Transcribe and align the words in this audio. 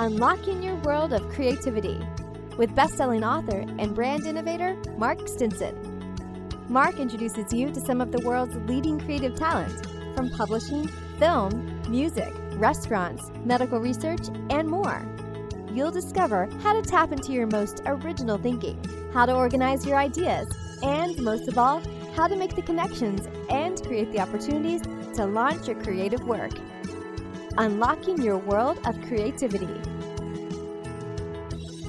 Unlocking 0.00 0.62
Your 0.62 0.76
World 0.76 1.12
of 1.12 1.28
Creativity 1.28 2.00
with 2.56 2.72
best-selling 2.76 3.24
author 3.24 3.64
and 3.80 3.96
brand 3.96 4.28
innovator 4.28 4.80
Mark 4.96 5.26
Stinson. 5.26 5.74
Mark 6.68 7.00
introduces 7.00 7.52
you 7.52 7.72
to 7.72 7.80
some 7.80 8.00
of 8.00 8.12
the 8.12 8.24
world's 8.24 8.54
leading 8.70 9.00
creative 9.00 9.34
talent 9.34 9.84
from 10.14 10.30
publishing, 10.30 10.86
film, 11.18 11.82
music, 11.88 12.32
restaurants, 12.52 13.28
medical 13.44 13.80
research, 13.80 14.20
and 14.50 14.68
more. 14.68 15.04
You'll 15.72 15.90
discover 15.90 16.48
how 16.62 16.80
to 16.80 16.88
tap 16.88 17.10
into 17.10 17.32
your 17.32 17.48
most 17.48 17.82
original 17.84 18.38
thinking, 18.38 18.80
how 19.12 19.26
to 19.26 19.34
organize 19.34 19.84
your 19.84 19.96
ideas, 19.96 20.46
and 20.80 21.20
most 21.20 21.48
of 21.48 21.58
all, 21.58 21.82
how 22.14 22.28
to 22.28 22.36
make 22.36 22.54
the 22.54 22.62
connections 22.62 23.26
and 23.50 23.82
create 23.84 24.12
the 24.12 24.20
opportunities 24.20 24.82
to 25.14 25.26
launch 25.26 25.66
your 25.66 25.82
creative 25.82 26.22
work. 26.22 26.52
Unlocking 27.60 28.22
your 28.22 28.38
world 28.38 28.78
of 28.86 29.00
creativity. 29.08 29.66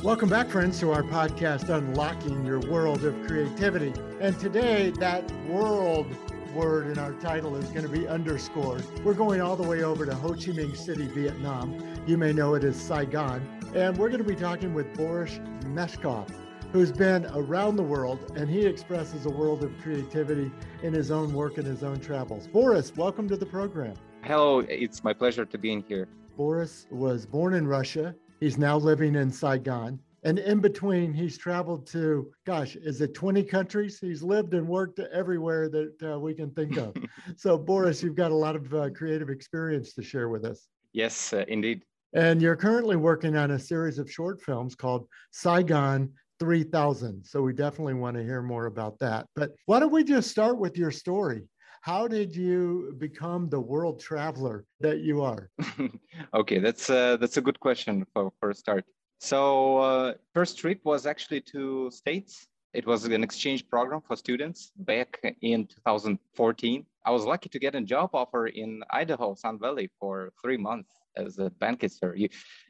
Welcome 0.03 0.29
back, 0.29 0.47
friends, 0.47 0.79
to 0.79 0.91
our 0.91 1.03
podcast, 1.03 1.67
Unlocking 1.67 2.45
Your 2.45 2.61
World 2.61 3.03
of 3.03 3.21
Creativity. 3.27 3.91
And 4.21 4.39
today, 4.39 4.91
that 4.91 5.29
world 5.47 6.07
word 6.53 6.87
in 6.87 6.97
our 6.97 7.11
title 7.15 7.57
is 7.57 7.65
going 7.65 7.83
to 7.83 7.89
be 7.89 8.07
underscored. 8.07 8.81
We're 9.03 9.13
going 9.13 9.41
all 9.41 9.57
the 9.57 9.67
way 9.67 9.83
over 9.83 10.05
to 10.05 10.15
Ho 10.15 10.29
Chi 10.29 10.53
Minh 10.53 10.77
City, 10.77 11.05
Vietnam. 11.07 12.01
You 12.07 12.17
may 12.17 12.31
know 12.31 12.53
it 12.53 12.63
as 12.63 12.77
Saigon. 12.77 13.45
And 13.75 13.97
we're 13.97 14.07
going 14.07 14.23
to 14.23 14.27
be 14.27 14.37
talking 14.37 14.73
with 14.73 14.95
Boris 14.95 15.37
Meshkov, 15.65 16.29
who's 16.71 16.93
been 16.93 17.25
around 17.33 17.75
the 17.75 17.83
world, 17.83 18.31
and 18.37 18.49
he 18.49 18.65
expresses 18.65 19.25
a 19.25 19.29
world 19.29 19.65
of 19.65 19.77
creativity 19.81 20.49
in 20.81 20.93
his 20.93 21.11
own 21.11 21.33
work 21.33 21.57
and 21.57 21.67
his 21.67 21.83
own 21.83 21.99
travels. 21.99 22.47
Boris, 22.47 22.95
welcome 22.95 23.27
to 23.27 23.35
the 23.35 23.45
program. 23.45 23.95
Hello, 24.23 24.59
it's 24.59 25.03
my 25.03 25.11
pleasure 25.11 25.43
to 25.43 25.57
be 25.57 25.73
in 25.73 25.83
here. 25.89 26.07
Boris 26.37 26.87
was 26.89 27.25
born 27.25 27.53
in 27.53 27.67
Russia 27.67 28.15
He's 28.39 28.57
now 28.57 28.77
living 28.77 29.15
in 29.15 29.31
Saigon. 29.31 29.99
And 30.23 30.37
in 30.39 30.59
between, 30.59 31.13
he's 31.13 31.37
traveled 31.37 31.87
to, 31.87 32.29
gosh, 32.45 32.75
is 32.75 32.99
it 32.99 33.13
20 33.13 33.43
countries? 33.43 33.99
He's 33.99 34.21
lived 34.21 34.53
and 34.53 34.67
worked 34.67 34.99
everywhere 34.99 35.69
that 35.69 35.95
uh, 36.03 36.19
we 36.19 36.33
can 36.33 36.51
think 36.51 36.77
of. 36.77 36.93
so, 37.37 37.57
Boris, 37.57 38.03
you've 38.03 38.15
got 38.15 38.31
a 38.31 38.35
lot 38.35 38.55
of 38.55 38.73
uh, 38.73 38.89
creative 38.89 39.29
experience 39.29 39.93
to 39.93 40.03
share 40.03 40.27
with 40.27 40.43
us. 40.43 40.67
Yes, 40.91 41.31
uh, 41.31 41.45
indeed. 41.47 41.83
And 42.13 42.41
you're 42.41 42.57
currently 42.57 42.97
working 42.97 43.37
on 43.37 43.51
a 43.51 43.59
series 43.59 43.97
of 43.97 44.11
short 44.11 44.41
films 44.41 44.75
called 44.75 45.07
Saigon 45.31 46.11
3000. 46.39 47.23
So, 47.25 47.41
we 47.41 47.53
definitely 47.53 47.93
want 47.93 48.17
to 48.17 48.23
hear 48.23 48.41
more 48.41 48.65
about 48.65 48.99
that. 48.99 49.25
But 49.35 49.51
why 49.67 49.79
don't 49.79 49.91
we 49.91 50.03
just 50.03 50.29
start 50.29 50.57
with 50.57 50.77
your 50.77 50.91
story? 50.91 51.43
How 51.81 52.07
did 52.07 52.35
you 52.35 52.93
become 52.97 53.49
the 53.49 53.59
world 53.59 53.99
traveler 53.99 54.65
that 54.81 54.99
you 54.99 55.21
are? 55.21 55.49
okay, 56.33 56.59
that's 56.59 56.89
uh, 56.89 57.17
that's 57.17 57.37
a 57.37 57.41
good 57.41 57.59
question 57.59 58.05
for, 58.13 58.31
for 58.39 58.49
a 58.49 58.55
start. 58.55 58.85
So 59.19 59.77
uh, 59.77 60.13
first 60.33 60.57
trip 60.57 60.79
was 60.83 61.05
actually 61.05 61.41
to 61.53 61.89
States. 61.91 62.47
It 62.73 62.85
was 62.85 63.05
an 63.05 63.23
exchange 63.23 63.67
program 63.67 64.01
for 64.07 64.15
students 64.15 64.71
back 64.77 65.19
in 65.41 65.65
2014. 65.65 66.85
I 67.05 67.11
was 67.11 67.25
lucky 67.25 67.49
to 67.49 67.59
get 67.59 67.75
a 67.75 67.81
job 67.81 68.11
offer 68.13 68.47
in 68.47 68.83
Idaho, 68.91 69.33
Sun 69.33 69.59
Valley 69.59 69.89
for 69.99 70.31
three 70.41 70.57
months 70.57 70.91
as 71.17 71.39
a 71.39 71.49
banqueter. 71.49 72.15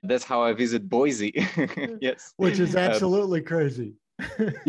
That's 0.04 0.24
how 0.24 0.42
I 0.42 0.54
visit 0.54 0.88
Boise. 0.88 1.34
yes. 2.02 2.34
Which 2.38 2.60
is 2.60 2.76
um, 2.76 2.82
absolutely 2.82 3.42
um, 3.42 3.46
crazy. 3.46 3.94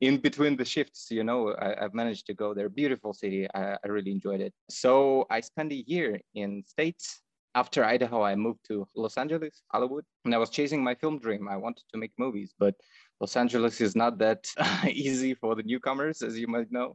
in 0.00 0.18
between 0.18 0.56
the 0.56 0.64
shifts 0.64 1.08
you 1.10 1.24
know 1.24 1.54
I, 1.58 1.74
have 1.80 1.94
managed 1.94 2.26
to 2.26 2.34
go 2.34 2.54
there. 2.54 2.68
Beautiful 2.68 3.12
city. 3.12 3.48
I, 3.54 3.76
I, 3.84 3.88
really 3.88 4.12
enjoyed 4.12 4.40
it. 4.40 4.54
So 4.68 5.26
i 5.30 5.40
spent 5.40 5.72
a 5.72 5.82
year 5.86 6.20
in 6.34 6.62
states. 6.66 7.22
After 7.56 7.84
idaho 7.84 8.22
i 8.22 8.36
moved 8.36 8.60
to 8.68 8.86
los 8.94 9.16
angeles 9.18 9.62
hollywood. 9.72 10.04
And 10.24 10.34
i 10.34 10.38
was 10.38 10.50
chasing 10.50 10.84
my 10.84 10.94
film 10.94 11.18
dream. 11.18 11.48
I 11.48 11.56
wanted 11.56 11.84
to 11.92 11.98
make 11.98 12.12
movies 12.18 12.54
but 12.56 12.74
los 13.20 13.36
angeles 13.36 13.80
is 13.80 13.96
not 13.96 14.18
that 14.18 14.46
easy 14.88 15.34
for 15.34 15.56
the 15.56 15.64
newcomers 15.64 16.22
as 16.22 16.38
you 16.38 16.46
might 16.46 16.70
know. 16.70 16.94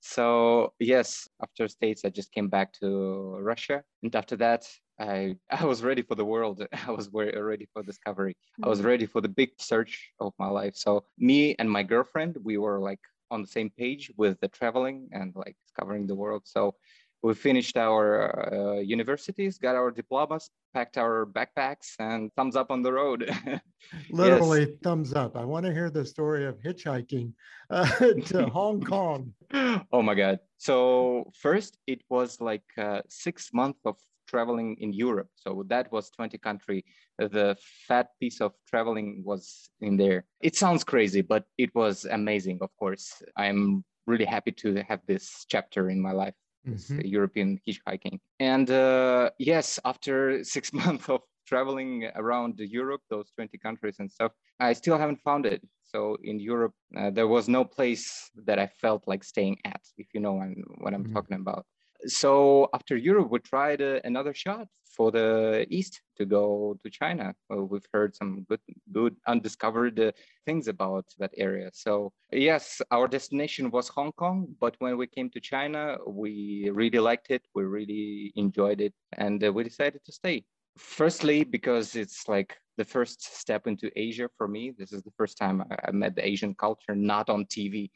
So 0.00 0.72
yes 0.80 1.28
after 1.40 1.68
states 1.68 2.04
i 2.04 2.10
just 2.10 2.32
came 2.32 2.48
back 2.48 2.72
to 2.80 3.36
russia. 3.40 3.84
And 4.02 4.14
after 4.16 4.36
that 4.36 4.64
I 4.98 5.36
I 5.50 5.64
was 5.64 5.82
ready 5.82 6.02
for 6.02 6.14
the 6.14 6.24
world. 6.24 6.66
I 6.86 6.90
was 6.90 7.08
ready 7.12 7.68
for 7.72 7.82
discovery. 7.82 8.34
Mm-hmm. 8.34 8.64
I 8.64 8.68
was 8.68 8.78
mm-hmm. 8.78 8.88
ready 8.88 9.06
for 9.06 9.20
the 9.20 9.28
big 9.28 9.50
search 9.58 10.12
of 10.20 10.32
my 10.38 10.48
life. 10.48 10.76
So 10.76 11.04
me 11.18 11.54
and 11.58 11.70
my 11.70 11.82
girlfriend, 11.82 12.36
we 12.42 12.58
were 12.58 12.78
like 12.78 13.00
on 13.30 13.42
the 13.42 13.48
same 13.48 13.70
page 13.70 14.12
with 14.16 14.38
the 14.40 14.48
traveling 14.48 15.08
and 15.12 15.34
like 15.34 15.56
discovering 15.66 16.06
the 16.06 16.14
world. 16.14 16.42
So 16.44 16.74
we 17.24 17.32
finished 17.32 17.78
our 17.78 18.04
uh, 18.52 18.80
universities, 18.80 19.56
got 19.56 19.76
our 19.76 19.90
diplomas, 19.90 20.50
packed 20.74 20.98
our 20.98 21.24
backpacks, 21.24 21.94
and 21.98 22.30
thumbs 22.36 22.54
up 22.54 22.70
on 22.70 22.82
the 22.82 22.92
road. 22.92 23.34
Literally 24.10 24.66
yes. 24.68 24.78
thumbs 24.82 25.14
up. 25.14 25.34
I 25.34 25.44
want 25.46 25.64
to 25.64 25.72
hear 25.72 25.88
the 25.88 26.04
story 26.04 26.44
of 26.44 26.60
hitchhiking 26.60 27.32
uh, 27.70 27.86
to 28.26 28.46
Hong 28.52 28.82
Kong. 28.82 29.32
Oh 29.90 30.02
my 30.02 30.14
God. 30.14 30.38
So 30.58 31.32
first, 31.40 31.78
it 31.86 32.02
was 32.10 32.42
like 32.42 32.64
uh, 32.76 33.00
six 33.08 33.54
months 33.54 33.80
of 33.86 33.96
traveling 34.34 34.76
in 34.80 34.92
Europe. 34.92 35.30
So 35.36 35.64
that 35.68 35.86
was 35.92 36.10
20 36.10 36.38
country. 36.38 36.84
The 37.18 37.56
fat 37.86 38.08
piece 38.20 38.40
of 38.40 38.52
traveling 38.66 39.22
was 39.24 39.70
in 39.80 39.96
there. 39.96 40.24
It 40.40 40.56
sounds 40.56 40.82
crazy, 40.82 41.22
but 41.22 41.44
it 41.56 41.70
was 41.74 42.04
amazing. 42.04 42.58
Of 42.60 42.70
course, 42.76 43.22
I'm 43.36 43.84
really 44.08 44.24
happy 44.24 44.52
to 44.62 44.68
have 44.88 45.00
this 45.06 45.46
chapter 45.48 45.90
in 45.90 46.00
my 46.02 46.12
life. 46.12 46.34
Mm-hmm. 46.66 47.00
European 47.18 47.60
hitchhiking. 47.64 48.18
And 48.40 48.70
uh, 48.70 49.30
yes, 49.38 49.78
after 49.84 50.42
six 50.56 50.72
months 50.72 51.08
of 51.10 51.20
traveling 51.46 52.10
around 52.16 52.58
Europe, 52.58 53.02
those 53.10 53.30
20 53.36 53.58
countries 53.58 53.96
and 54.00 54.10
stuff, 54.10 54.32
I 54.58 54.72
still 54.72 54.98
haven't 54.98 55.20
found 55.20 55.44
it. 55.44 55.60
So 55.84 56.16
in 56.24 56.40
Europe, 56.40 56.72
uh, 56.98 57.10
there 57.10 57.28
was 57.28 57.48
no 57.48 57.62
place 57.64 58.30
that 58.46 58.58
I 58.58 58.66
felt 58.66 59.02
like 59.06 59.22
staying 59.22 59.58
at, 59.66 59.82
if 59.98 60.06
you 60.14 60.20
know 60.20 60.36
what 60.82 60.94
I'm 60.94 61.04
mm-hmm. 61.04 61.14
talking 61.14 61.36
about 61.36 61.66
so 62.06 62.68
after 62.74 62.96
Europe, 62.96 63.30
we 63.30 63.38
tried 63.40 63.82
uh, 63.82 64.00
another 64.04 64.34
shot 64.34 64.68
for 64.96 65.10
the 65.10 65.66
East 65.70 66.00
to 66.16 66.24
go 66.24 66.78
to 66.82 66.90
China. 66.90 67.34
Well, 67.48 67.64
we've 67.64 67.86
heard 67.92 68.14
some 68.14 68.46
good, 68.48 68.60
good 68.92 69.16
undiscovered 69.26 69.98
uh, 69.98 70.12
things 70.46 70.68
about 70.68 71.06
that 71.18 71.32
area. 71.36 71.70
So 71.72 72.12
yes, 72.30 72.80
our 72.90 73.08
destination 73.08 73.70
was 73.70 73.88
Hong 73.88 74.12
Kong, 74.12 74.46
but 74.60 74.76
when 74.78 74.96
we 74.96 75.06
came 75.06 75.30
to 75.30 75.40
China, 75.40 75.96
we 76.06 76.70
really 76.72 77.00
liked 77.00 77.30
it. 77.30 77.42
We 77.54 77.64
really 77.64 78.32
enjoyed 78.36 78.80
it, 78.80 78.94
and 79.18 79.42
uh, 79.44 79.52
we 79.52 79.64
decided 79.64 80.04
to 80.04 80.12
stay. 80.12 80.44
Firstly, 80.76 81.44
because 81.44 81.94
it's 81.96 82.28
like 82.28 82.56
the 82.76 82.84
first 82.84 83.38
step 83.38 83.66
into 83.66 83.90
Asia 83.96 84.28
for 84.36 84.48
me. 84.48 84.72
This 84.76 84.92
is 84.92 85.02
the 85.02 85.12
first 85.16 85.38
time 85.38 85.62
I, 85.70 85.88
I 85.88 85.90
met 85.92 86.16
the 86.16 86.26
Asian 86.26 86.54
culture, 86.54 86.94
not 86.94 87.30
on 87.30 87.44
TV 87.46 87.90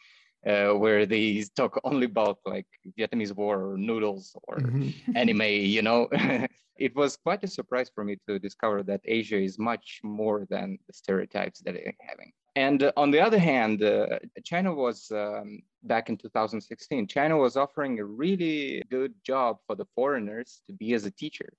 uh, 0.46 0.70
where 0.70 1.06
they 1.06 1.44
talk 1.56 1.80
only 1.84 2.06
about 2.06 2.38
like 2.46 2.66
Vietnamese 2.98 3.34
war 3.34 3.72
or 3.72 3.76
noodles 3.76 4.36
or 4.44 4.58
mm-hmm. 4.58 5.12
anime, 5.16 5.42
you 5.42 5.82
know. 5.82 6.08
it 6.78 6.94
was 6.94 7.16
quite 7.16 7.42
a 7.42 7.48
surprise 7.48 7.90
for 7.92 8.04
me 8.04 8.16
to 8.28 8.38
discover 8.38 8.82
that 8.84 9.00
Asia 9.04 9.40
is 9.40 9.58
much 9.58 10.00
more 10.02 10.46
than 10.48 10.78
the 10.86 10.92
stereotypes 10.92 11.60
that 11.60 11.74
they're 11.74 11.94
having. 12.00 12.32
And 12.56 12.82
uh, 12.82 12.92
on 12.96 13.10
the 13.10 13.20
other 13.20 13.38
hand, 13.38 13.82
uh, 13.82 14.18
China 14.44 14.74
was 14.74 15.10
um, 15.10 15.60
back 15.82 16.08
in 16.08 16.16
2016, 16.16 17.06
China 17.06 17.36
was 17.36 17.56
offering 17.56 17.98
a 17.98 18.04
really 18.04 18.82
good 18.90 19.14
job 19.24 19.58
for 19.66 19.76
the 19.76 19.86
foreigners 19.94 20.60
to 20.66 20.72
be 20.72 20.94
as 20.94 21.04
a 21.04 21.10
teacher. 21.10 21.52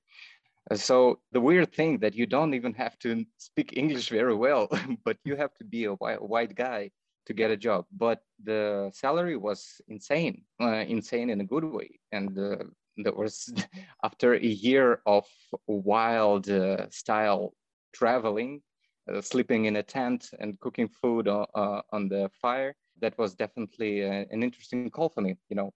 Uh, 0.70 0.76
so 0.76 1.20
the 1.32 1.42
weird 1.42 1.74
thing 1.74 2.00
that 2.00 2.16
you 2.16 2.26
don't 2.26 2.54
even 2.54 2.74
have 2.74 2.98
to 3.00 3.26
speak 3.38 3.78
English 3.78 4.10
very 4.10 4.36
well, 4.36 4.68
but 5.06 5.18
you 5.24 5.36
have 5.36 5.54
to 5.56 5.64
be 5.64 5.86
a 5.86 5.94
white, 5.94 6.22
white 6.22 6.56
guy 6.56 6.92
to 7.30 7.34
get 7.34 7.52
a 7.52 7.58
job, 7.68 7.86
but 7.96 8.20
the 8.44 8.90
salary 8.92 9.38
was 9.38 9.80
insane, 9.88 10.42
uh, 10.60 10.84
insane 10.96 11.30
in 11.30 11.40
a 11.42 11.44
good 11.44 11.64
way. 11.64 11.92
And 12.12 12.38
uh, 12.38 12.64
there 12.98 13.14
was, 13.14 13.54
after 14.04 14.34
a 14.34 14.52
year 14.68 15.02
of 15.06 15.26
wild 15.68 16.50
uh, 16.50 16.90
style 16.90 17.54
traveling, 17.94 18.64
uh, 19.08 19.22
sleeping 19.22 19.66
in 19.66 19.76
a 19.76 19.84
tent 19.84 20.32
and 20.40 20.60
cooking 20.60 20.88
food 20.88 21.28
on, 21.28 21.46
uh, 21.54 21.82
on 21.92 22.10
the 22.10 22.32
fire, 22.42 22.74
that 23.00 23.16
was 23.20 23.36
definitely 23.36 24.02
a, 24.02 24.22
uh, 24.22 24.26
an 24.32 24.42
interesting 24.42 24.90
call 24.90 25.10
for 25.10 25.22
me, 25.22 25.36
you 25.50 25.56
know. 25.56 25.72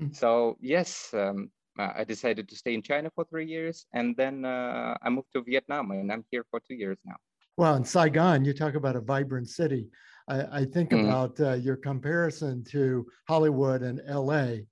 Mm-hmm. 0.00 0.12
So 0.12 0.56
yes, 0.60 1.10
um, 1.14 1.50
I 1.78 2.04
decided 2.04 2.48
to 2.48 2.56
stay 2.56 2.74
in 2.74 2.80
China 2.80 3.10
for 3.14 3.24
three 3.24 3.44
years, 3.44 3.86
and 3.92 4.16
then 4.16 4.46
I 4.46 5.08
moved 5.10 5.28
to 5.34 5.42
Vietnam, 5.42 5.90
and 5.90 6.10
I'm 6.10 6.24
here 6.30 6.44
for 6.50 6.58
two 6.58 6.74
years 6.74 6.96
now. 7.04 7.16
Well, 7.58 7.74
in 7.74 7.84
Saigon, 7.84 8.44
you 8.46 8.54
talk 8.54 8.74
about 8.74 8.96
a 8.96 9.00
vibrant 9.00 9.48
city. 9.48 9.90
I, 10.28 10.60
I 10.60 10.64
think 10.64 10.90
mm. 10.90 11.04
about 11.04 11.40
uh, 11.40 11.54
your 11.54 11.76
comparison 11.76 12.64
to 12.70 13.06
Hollywood 13.28 13.82
and 13.82 14.00
LA 14.08 14.64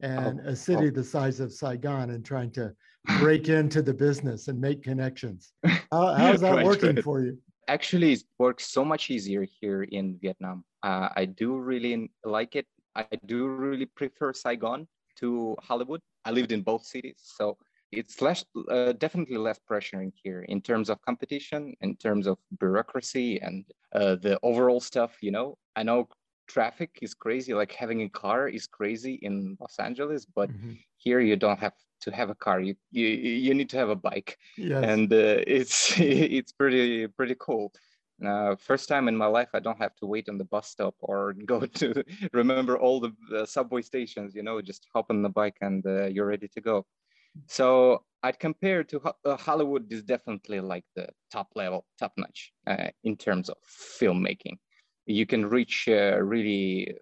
and 0.00 0.40
oh, 0.44 0.50
a 0.50 0.56
city 0.56 0.88
oh. 0.88 0.90
the 0.90 1.04
size 1.04 1.40
of 1.40 1.52
Saigon 1.52 2.10
and 2.10 2.24
trying 2.24 2.50
to 2.52 2.72
break 3.18 3.48
into 3.48 3.82
the 3.82 3.94
business 3.94 4.48
and 4.48 4.60
make 4.60 4.82
connections. 4.82 5.52
How, 5.92 6.14
how's 6.14 6.40
that 6.40 6.54
right, 6.56 6.64
working 6.64 6.96
right. 6.96 7.04
for 7.04 7.20
you? 7.20 7.38
Actually, 7.68 8.12
it 8.12 8.22
works 8.38 8.66
so 8.66 8.84
much 8.84 9.10
easier 9.10 9.46
here 9.60 9.82
in 9.84 10.18
Vietnam. 10.20 10.64
Uh, 10.82 11.08
I 11.14 11.26
do 11.26 11.58
really 11.58 12.10
like 12.24 12.56
it. 12.56 12.66
I 12.94 13.06
do 13.26 13.46
really 13.46 13.86
prefer 13.86 14.32
Saigon 14.32 14.88
to 15.16 15.56
Hollywood. 15.62 16.00
I 16.24 16.30
lived 16.30 16.52
in 16.52 16.62
both 16.62 16.84
cities. 16.84 17.18
So 17.18 17.56
it's 17.92 18.22
less 18.22 18.44
uh, 18.70 18.92
definitely 18.92 19.36
less 19.36 19.58
pressure 19.58 20.00
in 20.00 20.12
here 20.22 20.42
in 20.48 20.60
terms 20.60 20.88
of 20.88 21.00
competition 21.02 21.74
in 21.82 21.94
terms 21.96 22.26
of 22.26 22.38
bureaucracy 22.58 23.38
and 23.40 23.64
uh, 23.94 24.16
the 24.16 24.38
overall 24.42 24.80
stuff 24.80 25.18
you 25.20 25.30
know 25.30 25.56
i 25.76 25.82
know 25.82 26.08
traffic 26.48 26.98
is 27.02 27.14
crazy 27.14 27.54
like 27.54 27.72
having 27.72 28.02
a 28.02 28.08
car 28.08 28.48
is 28.48 28.66
crazy 28.66 29.14
in 29.22 29.56
los 29.60 29.78
angeles 29.78 30.26
but 30.26 30.50
mm-hmm. 30.50 30.72
here 30.96 31.20
you 31.20 31.36
don't 31.36 31.58
have 31.58 31.74
to 32.00 32.10
have 32.10 32.30
a 32.30 32.34
car 32.34 32.60
you 32.60 32.74
you, 32.90 33.06
you 33.06 33.54
need 33.54 33.68
to 33.68 33.76
have 33.76 33.90
a 33.90 33.96
bike 34.10 34.36
yes. 34.56 34.82
and 34.82 35.12
uh, 35.12 35.38
it's 35.46 35.94
it's 35.98 36.52
pretty 36.52 37.06
pretty 37.06 37.36
cool 37.38 37.72
uh, 38.26 38.54
first 38.56 38.88
time 38.88 39.08
in 39.08 39.16
my 39.16 39.26
life 39.26 39.48
i 39.54 39.60
don't 39.60 39.78
have 39.78 39.94
to 39.94 40.06
wait 40.06 40.28
on 40.28 40.38
the 40.38 40.44
bus 40.44 40.68
stop 40.68 40.94
or 41.00 41.32
go 41.46 41.60
to 41.60 42.02
remember 42.32 42.76
all 42.78 42.98
the, 43.00 43.12
the 43.30 43.46
subway 43.46 43.82
stations 43.82 44.34
you 44.34 44.42
know 44.42 44.60
just 44.60 44.86
hop 44.92 45.06
on 45.10 45.22
the 45.22 45.28
bike 45.28 45.56
and 45.60 45.86
uh, 45.86 46.06
you're 46.06 46.26
ready 46.26 46.48
to 46.48 46.60
go 46.60 46.84
so 47.46 48.04
I'd 48.22 48.38
compare 48.38 48.84
to 48.84 49.00
uh, 49.24 49.36
Hollywood 49.36 49.92
is 49.92 50.02
definitely 50.02 50.60
like 50.60 50.84
the 50.94 51.08
top 51.30 51.48
level, 51.54 51.86
top 51.98 52.12
notch 52.16 52.52
uh, 52.66 52.88
in 53.04 53.16
terms 53.16 53.48
of 53.48 53.56
filmmaking. 54.00 54.58
You 55.06 55.26
can 55.26 55.46
reach 55.46 55.88
uh, 55.88 56.18
really 56.22 56.96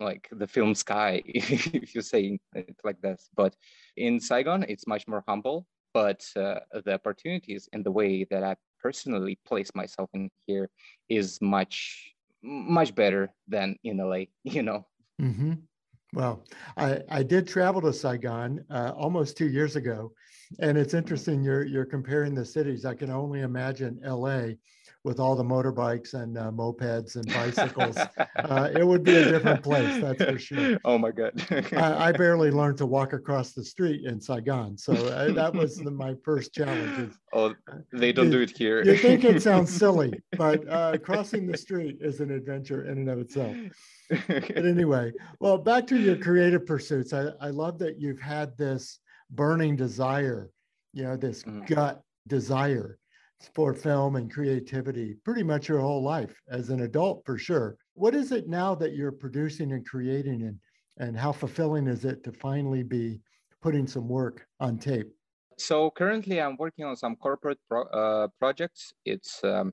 like 0.00 0.28
the 0.32 0.46
film 0.46 0.74
sky 0.74 1.22
if 1.26 1.94
you 1.94 2.02
say 2.02 2.38
it 2.54 2.76
like 2.84 3.00
this. 3.00 3.28
But 3.36 3.54
in 3.96 4.20
Saigon, 4.20 4.64
it's 4.68 4.86
much 4.86 5.06
more 5.06 5.24
humble. 5.28 5.66
But 5.94 6.24
uh, 6.36 6.60
the 6.84 6.94
opportunities 6.94 7.68
and 7.72 7.84
the 7.84 7.90
way 7.90 8.24
that 8.30 8.42
I 8.42 8.56
personally 8.82 9.38
place 9.46 9.70
myself 9.74 10.10
in 10.14 10.30
here 10.46 10.70
is 11.08 11.40
much 11.40 12.14
much 12.42 12.94
better 12.94 13.32
than 13.48 13.76
in 13.84 13.98
LA. 13.98 14.24
You 14.44 14.62
know. 14.62 14.86
Mm-hmm. 15.20 15.52
Well, 16.14 16.44
I, 16.76 17.00
I 17.10 17.22
did 17.22 17.46
travel 17.46 17.82
to 17.82 17.92
Saigon 17.92 18.64
uh, 18.70 18.92
almost 18.96 19.36
two 19.36 19.48
years 19.48 19.76
ago, 19.76 20.12
and 20.58 20.76
it's 20.78 20.94
interesting 20.94 21.42
you're 21.42 21.64
you're 21.64 21.84
comparing 21.84 22.34
the 22.34 22.44
cities. 22.44 22.84
I 22.84 22.94
can 22.94 23.10
only 23.10 23.40
imagine 23.40 24.00
L.A. 24.04 24.58
with 25.04 25.20
all 25.20 25.36
the 25.36 25.44
motorbikes 25.44 26.14
and 26.14 26.36
uh, 26.36 26.50
mopeds 26.50 27.16
and 27.16 27.26
bicycles. 27.32 27.96
uh, 27.96 28.70
it 28.74 28.86
would 28.86 29.04
be 29.04 29.14
a 29.14 29.30
different 29.30 29.62
place, 29.62 30.00
that's 30.02 30.22
for 30.22 30.38
sure. 30.38 30.78
Oh 30.84 30.98
my 30.98 31.10
God! 31.10 31.32
I, 31.72 32.08
I, 32.08 32.12
barely 32.12 32.50
learned 32.50 32.78
to 32.78 32.86
walk 32.86 33.12
across 33.12 33.52
the 33.52 33.64
street 33.64 34.04
in 34.04 34.20
Saigon, 34.20 34.76
so 34.76 34.92
uh, 34.92 35.32
that 35.32 35.54
was 35.54 35.76
the, 35.76 35.90
my 35.90 36.14
first 36.24 36.52
challenge. 36.54 37.12
Oh, 37.32 37.54
they 37.92 38.12
don't 38.12 38.30
do 38.30 38.40
it 38.40 38.56
here. 38.56 38.82
you 38.84 38.96
think 38.96 39.24
it 39.24 39.42
sounds 39.50 39.72
silly, 39.72 40.12
but 40.36 40.66
uh, 40.68 40.98
crossing 40.98 41.46
the 41.46 41.56
street 41.56 41.98
is 42.00 42.20
an 42.20 42.30
adventure 42.30 42.86
in 42.86 42.98
and 42.98 43.10
of 43.10 43.18
itself 43.18 43.56
but 44.26 44.64
anyway, 44.64 45.12
well, 45.40 45.58
back 45.58 45.86
to 45.88 45.98
your 45.98 46.16
creative 46.16 46.66
pursuits. 46.66 47.12
I, 47.12 47.28
I 47.40 47.50
love 47.50 47.78
that 47.80 48.00
you've 48.00 48.20
had 48.20 48.56
this 48.56 49.00
burning 49.30 49.76
desire, 49.76 50.50
you 50.92 51.04
know, 51.04 51.16
this 51.16 51.42
mm. 51.42 51.66
gut 51.66 52.02
desire 52.26 52.98
for 53.54 53.72
film 53.72 54.16
and 54.16 54.32
creativity 54.32 55.16
pretty 55.24 55.42
much 55.42 55.68
your 55.68 55.80
whole 55.80 56.02
life 56.02 56.34
as 56.50 56.70
an 56.70 56.80
adult 56.80 57.22
for 57.24 57.38
sure. 57.38 57.76
What 57.94 58.14
is 58.14 58.32
it 58.32 58.48
now 58.48 58.74
that 58.76 58.94
you're 58.94 59.12
producing 59.12 59.72
and 59.72 59.86
creating 59.86 60.42
and 60.42 60.58
and 61.00 61.16
how 61.16 61.30
fulfilling 61.30 61.86
is 61.86 62.04
it 62.04 62.24
to 62.24 62.32
finally 62.32 62.82
be 62.82 63.20
putting 63.62 63.86
some 63.86 64.08
work 64.08 64.46
on 64.58 64.78
tape? 64.78 65.08
So 65.56 65.90
currently 65.90 66.40
I'm 66.40 66.56
working 66.56 66.84
on 66.84 66.96
some 66.96 67.14
corporate 67.16 67.58
pro, 67.68 67.82
uh, 67.84 68.28
projects. 68.40 68.92
It's 69.04 69.42
um, 69.44 69.72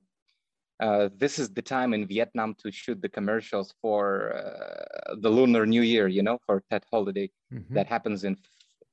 uh, 0.78 1.08
this 1.16 1.38
is 1.38 1.48
the 1.52 1.62
time 1.62 1.94
in 1.94 2.06
Vietnam 2.06 2.54
to 2.62 2.70
shoot 2.70 3.00
the 3.00 3.08
commercials 3.08 3.74
for 3.80 4.34
uh, 4.36 5.14
the 5.20 5.30
Lunar 5.30 5.64
New 5.66 5.82
Year, 5.82 6.06
you 6.06 6.22
know, 6.22 6.38
for 6.44 6.62
Tet 6.70 6.84
holiday 6.90 7.30
mm-hmm. 7.52 7.74
that 7.74 7.86
happens 7.86 8.24
in 8.24 8.36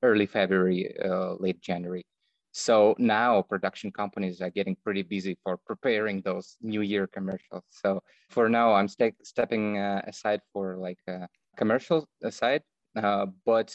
early 0.03 0.27
February, 0.27 0.95
uh, 1.03 1.33
late 1.39 1.61
January. 1.61 2.05
So 2.51 2.95
now 2.99 3.41
production 3.41 3.91
companies 3.91 4.39
are 4.41 4.51
getting 4.51 4.75
pretty 4.83 5.01
busy 5.01 5.35
for 5.43 5.57
preparing 5.65 6.21
those 6.21 6.57
New 6.61 6.81
Year 6.81 7.07
commercials. 7.07 7.63
So 7.71 8.03
for 8.29 8.47
now, 8.47 8.73
I'm 8.73 8.87
ste- 8.87 9.17
stepping 9.23 9.79
uh, 9.79 10.01
aside 10.05 10.41
for 10.51 10.77
like 10.77 10.99
uh, 11.07 11.25
commercial 11.57 12.07
aside, 12.21 12.61
but 12.93 13.73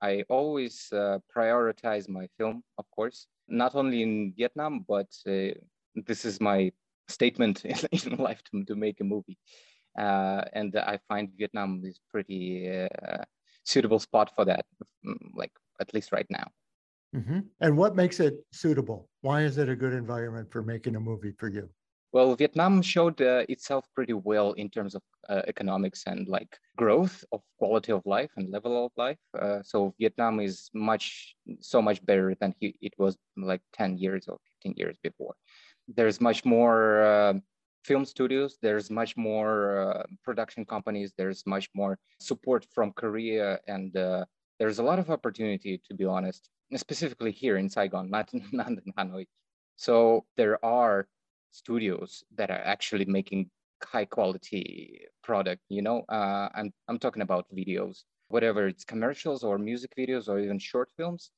I 0.00 0.24
always 0.30 0.88
prioritize 1.36 2.08
my 2.08 2.26
film, 2.38 2.62
of 2.78 2.86
course, 2.90 3.26
not 3.48 3.74
only 3.74 4.02
in 4.02 4.32
Vietnam, 4.34 4.84
but 4.88 5.08
this 6.06 6.24
is 6.24 6.40
my 6.40 6.72
statement 7.08 7.64
in 7.92 8.16
life 8.16 8.42
to, 8.50 8.64
to 8.64 8.74
make 8.74 9.00
a 9.00 9.04
movie. 9.04 9.38
Uh, 9.98 10.44
and 10.52 10.76
I 10.76 10.98
find 11.08 11.30
Vietnam 11.36 11.82
is 11.84 11.98
pretty 12.10 12.68
uh, 12.68 13.24
suitable 13.66 13.98
spot 13.98 14.30
for 14.34 14.44
that, 14.44 14.64
mm, 15.06 15.16
like 15.34 15.52
at 15.80 15.92
least 15.92 16.12
right 16.12 16.26
now. 16.30 16.48
Mm-hmm. 17.14 17.40
And 17.60 17.76
what 17.76 17.96
makes 17.96 18.20
it 18.20 18.34
suitable? 18.52 19.08
Why 19.20 19.42
is 19.42 19.58
it 19.58 19.68
a 19.68 19.76
good 19.76 19.92
environment 19.92 20.50
for 20.50 20.62
making 20.62 20.96
a 20.96 21.00
movie 21.00 21.32
for 21.38 21.48
you? 21.48 21.68
Well, 22.12 22.34
Vietnam 22.34 22.80
showed 22.82 23.20
uh, 23.20 23.44
itself 23.48 23.84
pretty 23.94 24.14
well 24.14 24.52
in 24.52 24.70
terms 24.70 24.94
of 24.94 25.02
uh, 25.28 25.42
economics 25.48 26.04
and 26.06 26.26
like 26.28 26.56
growth 26.76 27.24
of 27.32 27.42
quality 27.58 27.92
of 27.92 28.02
life 28.06 28.30
and 28.36 28.50
level 28.50 28.86
of 28.86 28.92
life. 28.96 29.18
Uh, 29.38 29.58
so 29.62 29.94
Vietnam 29.98 30.40
is 30.40 30.70
much, 30.72 31.34
so 31.60 31.82
much 31.82 32.04
better 32.06 32.34
than 32.40 32.54
he, 32.58 32.76
it 32.80 32.94
was 32.96 33.16
like 33.36 33.60
10 33.74 33.98
years 33.98 34.28
or 34.28 34.38
15 34.62 34.74
years 34.76 34.96
before 35.02 35.34
there's 35.94 36.20
much 36.20 36.44
more 36.44 37.02
uh, 37.02 37.34
film 37.88 38.04
studios 38.04 38.58
there's 38.62 38.88
much 38.90 39.16
more 39.16 39.52
uh, 39.80 40.02
production 40.24 40.64
companies 40.64 41.12
there's 41.18 41.42
much 41.46 41.66
more 41.74 41.98
support 42.18 42.66
from 42.74 42.92
korea 42.92 43.58
and 43.68 43.96
uh, 43.96 44.24
there's 44.58 44.78
a 44.78 44.82
lot 44.90 44.98
of 44.98 45.10
opportunity 45.16 45.80
to 45.86 45.94
be 45.94 46.04
honest 46.04 46.50
specifically 46.74 47.30
here 47.30 47.56
in 47.56 47.68
saigon 47.68 48.10
not, 48.16 48.28
not 48.52 48.68
in 48.68 48.92
hanoi. 48.98 49.26
So 49.76 50.24
there 50.36 50.58
are 50.64 51.06
studios 51.50 52.24
that 52.34 52.50
are 52.50 52.64
actually 52.74 53.04
making 53.04 53.50
high 53.82 54.06
quality 54.06 55.02
product 55.22 55.62
you 55.68 55.82
know? 55.82 56.02
Uh, 56.08 56.48
I'm, 56.54 56.72
I'm 56.88 56.98
talking 56.98 57.22
about 57.22 57.46
videos 57.54 58.04
whatever 58.28 58.66
it's 58.66 58.84
commercials 58.84 59.44
or 59.44 59.58
music 59.58 59.92
videos 59.96 60.28
or 60.28 60.40
even 60.40 60.58
short 60.58 60.90
films 60.96 61.30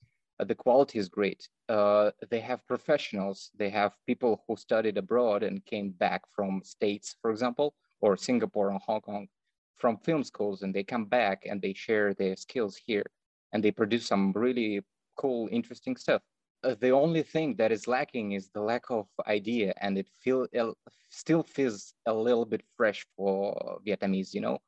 the 0.44 0.54
quality 0.54 0.98
is 0.98 1.08
great. 1.08 1.48
Uh, 1.68 2.10
they 2.30 2.40
have 2.40 2.66
professionals. 2.66 3.50
They 3.56 3.70
have 3.70 3.96
people 4.06 4.44
who 4.46 4.56
studied 4.56 4.96
abroad 4.96 5.42
and 5.42 5.64
came 5.64 5.90
back 5.90 6.22
from 6.34 6.62
states, 6.64 7.16
for 7.20 7.30
example, 7.30 7.74
or 8.00 8.16
Singapore 8.16 8.70
and 8.70 8.80
Hong 8.86 9.00
Kong 9.00 9.28
from 9.76 9.96
film 9.98 10.24
schools, 10.24 10.62
and 10.62 10.74
they 10.74 10.84
come 10.84 11.04
back 11.04 11.44
and 11.46 11.60
they 11.60 11.72
share 11.72 12.14
their 12.14 12.36
skills 12.36 12.76
here, 12.76 13.06
and 13.52 13.62
they 13.62 13.70
produce 13.70 14.06
some 14.06 14.32
really 14.32 14.80
cool, 15.16 15.48
interesting 15.50 15.96
stuff. 15.96 16.22
Uh, 16.64 16.74
the 16.80 16.90
only 16.90 17.22
thing 17.22 17.54
that 17.56 17.70
is 17.70 17.86
lacking 17.86 18.32
is 18.32 18.50
the 18.50 18.60
lack 18.60 18.90
of 18.90 19.06
idea, 19.26 19.72
and 19.80 19.96
it 19.98 20.08
feel 20.20 20.46
it 20.52 20.74
still 21.10 21.42
feels 21.42 21.94
a 22.06 22.12
little 22.12 22.44
bit 22.44 22.62
fresh 22.76 23.06
for 23.16 23.78
Vietnamese. 23.86 24.34
You 24.34 24.40
know, 24.40 24.58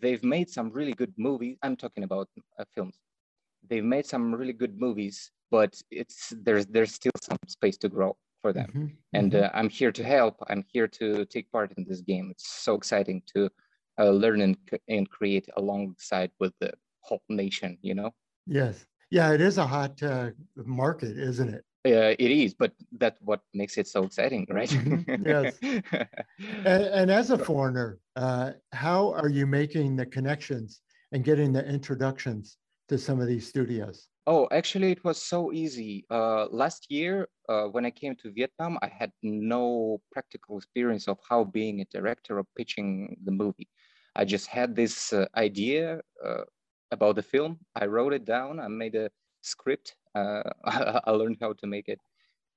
they've 0.00 0.22
made 0.22 0.48
some 0.48 0.70
really 0.70 0.92
good 0.92 1.12
movies. 1.16 1.56
I'm 1.62 1.76
talking 1.76 2.04
about 2.04 2.28
uh, 2.58 2.64
films 2.74 3.00
they've 3.68 3.84
made 3.84 4.06
some 4.06 4.34
really 4.34 4.52
good 4.52 4.80
movies, 4.80 5.30
but 5.50 5.80
it's 5.90 6.32
there's 6.42 6.66
there's 6.66 6.92
still 6.92 7.12
some 7.22 7.38
space 7.46 7.76
to 7.78 7.88
grow 7.88 8.16
for 8.42 8.52
them. 8.52 8.68
Mm-hmm. 8.68 8.86
And 9.12 9.32
mm-hmm. 9.32 9.44
Uh, 9.44 9.50
I'm 9.58 9.68
here 9.68 9.92
to 9.92 10.04
help. 10.04 10.36
I'm 10.48 10.64
here 10.68 10.88
to 10.88 11.24
take 11.26 11.50
part 11.52 11.72
in 11.76 11.84
this 11.88 12.00
game. 12.00 12.28
It's 12.30 12.48
so 12.48 12.74
exciting 12.74 13.22
to 13.34 13.50
uh, 13.98 14.10
learn 14.10 14.40
and, 14.40 14.56
and 14.88 15.08
create 15.08 15.48
alongside 15.56 16.30
with 16.40 16.52
the 16.60 16.72
whole 17.00 17.22
nation. 17.28 17.78
You 17.82 17.94
know. 17.94 18.10
Yes. 18.46 18.86
Yeah, 19.10 19.32
it 19.32 19.40
is 19.40 19.58
a 19.58 19.66
hot 19.66 20.00
uh, 20.02 20.30
market, 20.56 21.18
isn't 21.18 21.48
it? 21.48 21.64
Uh, 21.84 22.14
it 22.18 22.30
is, 22.30 22.54
but 22.54 22.72
that's 22.98 23.18
what 23.22 23.40
makes 23.54 23.78
it 23.78 23.88
so 23.88 24.04
exciting, 24.04 24.46
right? 24.50 24.68
Mm-hmm. 24.68 25.26
yes. 25.26 25.58
and, 26.66 26.84
and, 26.84 27.10
as 27.10 27.30
a 27.30 27.38
foreigner, 27.38 27.98
uh, 28.16 28.52
how 28.72 29.12
are 29.14 29.30
you 29.30 29.46
making 29.46 29.96
the 29.96 30.06
connections 30.06 30.82
and 31.12 31.24
getting 31.24 31.52
the 31.52 31.66
introductions 31.66 32.58
to 32.90 32.98
some 32.98 33.20
of 33.20 33.28
these 33.28 33.46
studios? 33.46 34.08
Oh, 34.26 34.48
actually, 34.50 34.90
it 34.90 35.02
was 35.04 35.22
so 35.22 35.52
easy. 35.52 36.04
Uh, 36.10 36.46
last 36.50 36.90
year, 36.90 37.28
uh, 37.48 37.66
when 37.74 37.86
I 37.86 37.90
came 37.90 38.14
to 38.16 38.32
Vietnam, 38.32 38.78
I 38.82 38.88
had 38.88 39.12
no 39.22 40.02
practical 40.12 40.58
experience 40.58 41.06
of 41.08 41.18
how 41.28 41.44
being 41.44 41.80
a 41.80 41.86
director 41.86 42.38
or 42.38 42.44
pitching 42.56 43.16
the 43.24 43.30
movie. 43.30 43.68
I 44.16 44.24
just 44.24 44.48
had 44.48 44.74
this 44.74 45.12
uh, 45.12 45.26
idea 45.36 46.00
uh, 46.24 46.44
about 46.90 47.14
the 47.14 47.22
film. 47.22 47.60
I 47.76 47.86
wrote 47.86 48.12
it 48.12 48.24
down. 48.24 48.58
I 48.58 48.66
made 48.66 48.96
a 48.96 49.08
script. 49.40 49.94
Uh, 50.16 50.42
I 51.08 51.10
learned 51.12 51.38
how 51.40 51.52
to 51.52 51.66
make 51.66 51.88
it, 51.88 52.00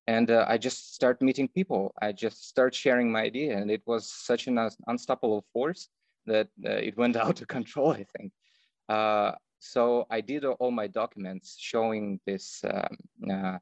and 0.08 0.32
uh, 0.32 0.46
I 0.50 0.58
just 0.58 0.96
start 0.96 1.22
meeting 1.22 1.48
people. 1.48 1.94
I 2.02 2.12
just 2.12 2.50
start 2.50 2.74
sharing 2.74 3.12
my 3.12 3.22
idea, 3.22 3.56
and 3.56 3.70
it 3.70 3.84
was 3.86 4.12
such 4.12 4.48
an 4.48 4.58
unstoppable 4.88 5.46
force 5.54 5.90
that 6.26 6.48
it 6.64 6.98
went 6.98 7.16
out 7.24 7.40
of 7.42 7.48
control. 7.48 7.92
I 7.92 8.06
think. 8.18 8.32
So 9.66 10.06
I 10.10 10.20
did 10.20 10.44
all 10.44 10.72
my 10.72 10.88
documents 10.88 11.56
showing 11.58 12.20
this 12.26 12.62
um, 12.70 12.98
uh, 13.32 13.58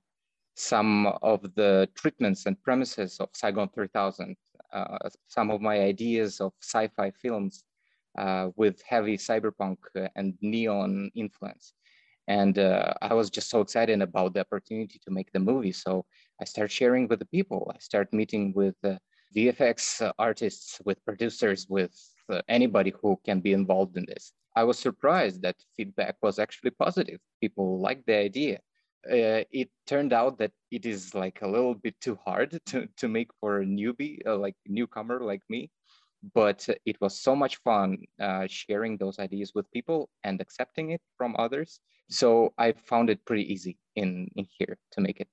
some 0.56 1.06
of 1.22 1.42
the 1.54 1.88
treatments 1.94 2.48
and 2.48 2.62
premises 2.64 3.20
of 3.20 3.30
Saigon 3.34 3.70
3000, 3.70 4.36
uh, 4.74 4.98
some 5.28 5.52
of 5.52 5.62
my 5.62 5.80
ideas 5.80 6.42
of 6.42 6.54
sci-fi 6.60 7.12
films 7.12 7.64
uh, 8.18 8.50
with 8.56 8.82
heavy 8.82 9.16
cyberpunk 9.16 9.78
and 10.16 10.34
neon 10.42 11.12
influence. 11.14 11.74
And 12.28 12.58
uh, 12.58 12.94
I 13.04 13.14
was 13.14 13.30
just 13.30 13.52
so 13.52 13.62
excited 13.62 14.02
about 14.02 14.34
the 14.34 14.40
opportunity 14.40 15.00
to 15.06 15.12
make 15.12 15.32
the 15.32 15.40
movie. 15.40 15.72
So 15.72 16.06
I 16.42 16.46
started 16.46 16.72
sharing 16.72 17.10
with 17.10 17.20
the 17.20 17.26
people. 17.26 17.72
I 17.76 17.78
started 17.78 18.12
meeting 18.12 18.54
with 18.56 18.76
uh, 18.84 18.98
VFX 19.36 20.12
artists, 20.18 20.82
with 20.84 21.04
producers, 21.06 21.68
with 21.70 21.94
uh, 22.32 22.42
anybody 22.48 22.94
who 23.02 23.20
can 23.26 23.40
be 23.40 23.54
involved 23.54 23.98
in 23.98 24.06
this. 24.08 24.34
I 24.56 24.64
was 24.64 24.80
surprised 24.80 25.42
that 25.42 25.56
feedback 25.76 26.18
was 26.22 26.40
actually 26.40 26.72
positive. 26.72 27.20
People 27.40 27.80
liked 27.80 28.06
the 28.06 28.16
idea. 28.16 28.60
Uh, 29.10 29.44
it 29.52 29.70
turned 29.88 30.14
out 30.14 30.38
that 30.38 30.52
it 30.70 30.86
is 30.86 31.16
like 31.16 31.42
a 31.42 31.48
little 31.48 31.74
bit 31.74 32.00
too 32.02 32.18
hard 32.24 32.60
to, 32.68 32.88
to 32.98 33.08
make 33.08 33.30
for 33.40 33.62
a 33.62 33.66
newbie, 33.66 34.20
uh, 34.26 34.38
like 34.38 34.56
newcomer 34.68 35.20
like 35.20 35.42
me. 35.50 35.70
But 36.36 36.70
it 36.86 37.02
was 37.02 37.20
so 37.20 37.36
much 37.36 37.58
fun 37.64 37.98
uh, 38.20 38.46
sharing 38.48 38.98
those 38.98 39.18
ideas 39.18 39.54
with 39.56 39.72
people 39.72 40.10
and 40.24 40.40
accepting 40.40 40.92
it 40.92 41.02
from 41.18 41.36
others. 41.40 41.80
So 42.10 42.54
I 42.60 42.74
found 42.74 43.10
it 43.10 43.26
pretty 43.26 43.52
easy 43.52 43.80
in, 43.96 44.30
in 44.36 44.46
here 44.60 44.78
to 44.92 45.02
make 45.02 45.20
it. 45.20 45.28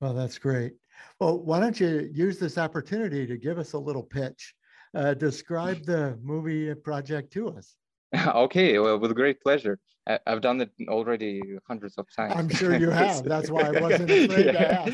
Well, 0.00 0.12
that's 0.12 0.36
great. 0.38 0.74
Well, 1.20 1.38
why 1.38 1.60
don't 1.60 1.78
you 1.78 2.10
use 2.12 2.38
this 2.38 2.58
opportunity 2.58 3.26
to 3.26 3.36
give 3.38 3.58
us 3.58 3.72
a 3.72 3.78
little 3.78 4.02
pitch? 4.02 4.54
Uh, 4.94 5.14
describe 5.14 5.84
the 5.84 6.18
movie 6.22 6.74
project 6.74 7.32
to 7.32 7.48
us. 7.50 7.76
okay, 8.34 8.78
well, 8.78 8.98
with 8.98 9.14
great 9.14 9.40
pleasure. 9.40 9.78
I, 10.08 10.18
have 10.26 10.40
done 10.40 10.60
it 10.60 10.70
already 10.88 11.40
hundreds 11.66 11.96
of 11.96 12.06
times. 12.14 12.34
I'm 12.36 12.48
sure 12.48 12.76
you 12.84 12.90
have. 12.90 13.22
That's 13.22 13.50
why 13.50 13.62
I 13.62 13.80
wasn't 13.80 14.10
afraid 14.10 14.44
to 14.44 14.60
ask. 14.80 14.92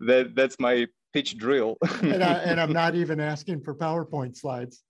that, 0.00 0.32
that's 0.36 0.56
my 0.60 0.86
pitch 1.12 1.36
drill. 1.36 1.76
and, 2.02 2.22
I, 2.22 2.34
and 2.34 2.60
I'm 2.60 2.72
not 2.72 2.94
even 2.94 3.18
asking 3.18 3.62
for 3.62 3.74
PowerPoint 3.74 4.36
slides. 4.36 4.84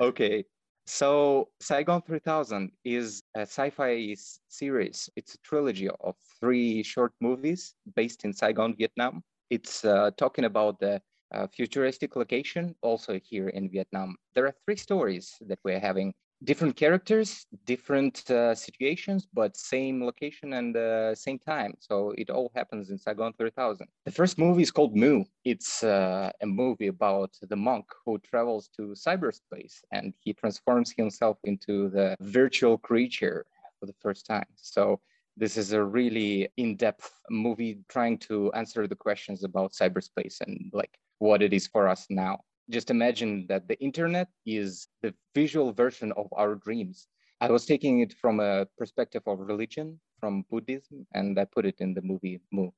okay. 0.00 0.44
So 0.86 1.48
Saigon 1.60 2.02
3000 2.02 2.70
is 2.84 3.22
a 3.36 3.40
sci-fi 3.40 4.14
series. 4.48 5.08
It's 5.16 5.34
a 5.34 5.38
trilogy 5.38 5.88
of 5.88 6.14
three 6.40 6.82
short 6.82 7.12
movies 7.20 7.74
based 7.96 8.24
in 8.24 8.32
Saigon, 8.32 8.74
Vietnam. 8.76 9.22
It's 9.50 9.84
uh, 9.84 10.10
talking 10.16 10.44
about 10.44 10.78
the 10.80 11.00
futuristic 11.52 12.16
location 12.16 12.74
also 12.82 13.18
here 13.22 13.48
in 13.48 13.68
Vietnam. 13.68 14.16
There 14.34 14.46
are 14.46 14.54
three 14.64 14.76
stories 14.76 15.34
that 15.48 15.58
we're 15.64 15.80
having 15.80 16.14
different 16.44 16.76
characters, 16.76 17.46
different 17.64 18.28
uh, 18.30 18.54
situations, 18.54 19.26
but 19.32 19.56
same 19.56 20.04
location 20.04 20.52
and 20.54 20.76
uh, 20.76 21.14
same 21.14 21.38
time. 21.38 21.74
So 21.80 22.12
it 22.18 22.30
all 22.30 22.50
happens 22.54 22.90
in 22.90 22.98
Saigon 22.98 23.32
3000. 23.38 23.86
The 24.04 24.12
first 24.12 24.38
movie 24.38 24.62
is 24.62 24.70
called 24.70 24.96
Mu. 24.96 25.24
It's 25.44 25.82
uh, 25.82 26.30
a 26.40 26.46
movie 26.46 26.88
about 26.88 27.30
the 27.42 27.56
monk 27.56 27.86
who 28.04 28.18
travels 28.18 28.68
to 28.76 28.94
cyberspace 28.94 29.76
and 29.92 30.12
he 30.20 30.32
transforms 30.32 30.92
himself 30.92 31.38
into 31.44 31.88
the 31.88 32.16
virtual 32.20 32.78
creature 32.78 33.46
for 33.80 33.86
the 33.86 33.94
first 34.00 34.26
time. 34.26 34.46
So 34.56 35.00
this 35.36 35.56
is 35.56 35.72
a 35.72 35.82
really 35.82 36.48
in-depth 36.56 37.10
movie 37.30 37.78
trying 37.88 38.18
to 38.18 38.52
answer 38.52 38.86
the 38.86 38.94
questions 38.94 39.42
about 39.42 39.72
cyberspace 39.72 40.40
and 40.40 40.70
like 40.72 40.96
what 41.18 41.42
it 41.42 41.52
is 41.52 41.66
for 41.66 41.88
us 41.88 42.06
now. 42.10 42.40
Just 42.70 42.90
imagine 42.90 43.46
that 43.48 43.68
the 43.68 43.78
internet 43.80 44.28
is 44.46 44.88
the 45.02 45.14
visual 45.34 45.72
version 45.72 46.12
of 46.16 46.26
our 46.32 46.54
dreams. 46.54 47.06
I 47.40 47.50
was 47.50 47.66
taking 47.66 48.00
it 48.00 48.14
from 48.20 48.40
a 48.40 48.66
perspective 48.78 49.22
of 49.26 49.38
religion, 49.38 50.00
from 50.18 50.44
Buddhism, 50.50 51.06
and 51.12 51.38
I 51.38 51.44
put 51.44 51.66
it 51.66 51.76
in 51.80 51.92
the 51.92 52.00
movie 52.00 52.40
Mu 52.52 52.70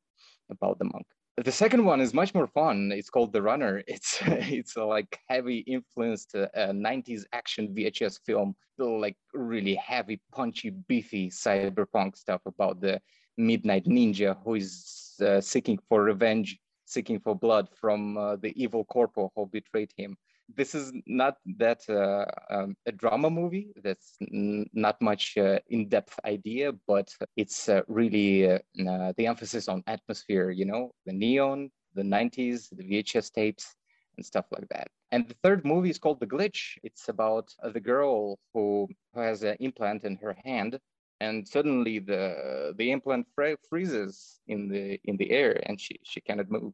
about 0.50 0.78
the 0.78 0.86
monk. 0.86 1.06
The 1.36 1.52
second 1.52 1.84
one 1.84 2.00
is 2.00 2.14
much 2.14 2.34
more 2.34 2.46
fun. 2.46 2.90
It's 2.92 3.10
called 3.10 3.32
The 3.32 3.42
Runner. 3.42 3.82
It's 3.94 4.18
it's 4.24 4.76
a 4.76 4.84
like 4.84 5.20
heavy 5.28 5.58
influenced 5.58 6.34
uh, 6.34 6.48
90s 6.72 7.24
action 7.32 7.74
VHS 7.74 8.20
film, 8.24 8.56
like 8.78 9.16
really 9.34 9.74
heavy, 9.74 10.20
punchy, 10.32 10.70
beefy 10.70 11.30
cyberpunk 11.30 12.16
stuff 12.16 12.40
about 12.46 12.80
the 12.80 13.00
midnight 13.36 13.84
ninja 13.84 14.36
who 14.42 14.54
is 14.54 15.14
uh, 15.20 15.40
seeking 15.40 15.78
for 15.88 16.02
revenge 16.02 16.58
seeking 16.86 17.20
for 17.20 17.34
blood 17.34 17.68
from 17.80 18.16
uh, 18.16 18.36
the 18.36 18.52
evil 18.60 18.84
corporal 18.84 19.32
who 19.34 19.46
betrayed 19.46 19.92
him. 19.96 20.16
This 20.54 20.74
is 20.74 20.92
not 21.06 21.38
that 21.58 21.80
uh, 21.88 22.24
um, 22.48 22.76
a 22.86 22.92
drama 22.92 23.28
movie. 23.28 23.72
That's 23.82 24.16
not 24.20 25.02
much 25.02 25.36
uh, 25.36 25.58
in-depth 25.68 26.20
idea, 26.24 26.72
but 26.86 27.12
it's 27.36 27.68
uh, 27.68 27.82
really 27.88 28.48
uh, 28.48 28.58
uh, 28.88 29.12
the 29.16 29.26
emphasis 29.26 29.68
on 29.68 29.82
atmosphere. 29.88 30.50
You 30.50 30.66
know, 30.66 30.92
the 31.04 31.12
neon, 31.12 31.70
the 31.94 32.04
'90s, 32.04 32.68
the 32.70 32.84
VHS 32.84 33.32
tapes, 33.32 33.74
and 34.16 34.24
stuff 34.24 34.46
like 34.52 34.68
that. 34.68 34.88
And 35.10 35.28
the 35.28 35.34
third 35.42 35.64
movie 35.64 35.90
is 35.90 35.98
called 35.98 36.20
The 36.20 36.26
Glitch. 36.26 36.78
It's 36.82 37.08
about 37.08 37.52
the 37.62 37.80
girl 37.80 38.38
who, 38.54 38.88
who 39.14 39.20
has 39.20 39.42
an 39.42 39.56
implant 39.60 40.04
in 40.04 40.16
her 40.16 40.36
hand 40.44 40.78
and 41.20 41.46
suddenly 41.46 41.98
the 41.98 42.74
the 42.76 42.90
implant 42.90 43.26
freezes 43.68 44.40
in 44.46 44.68
the 44.68 45.00
in 45.04 45.16
the 45.16 45.30
air 45.30 45.60
and 45.66 45.80
she 45.80 45.98
she 46.04 46.20
cannot 46.20 46.50
move. 46.50 46.72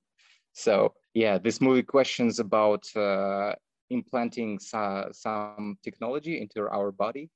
So 0.52 0.94
yeah 1.14 1.38
this 1.38 1.60
movie 1.60 1.82
questions 1.82 2.38
about 2.38 2.84
uh, 2.96 3.54
implanting 3.90 4.58
some 4.58 5.76
technology 5.82 6.40
into 6.40 6.68
our 6.68 6.92
body. 6.92 7.30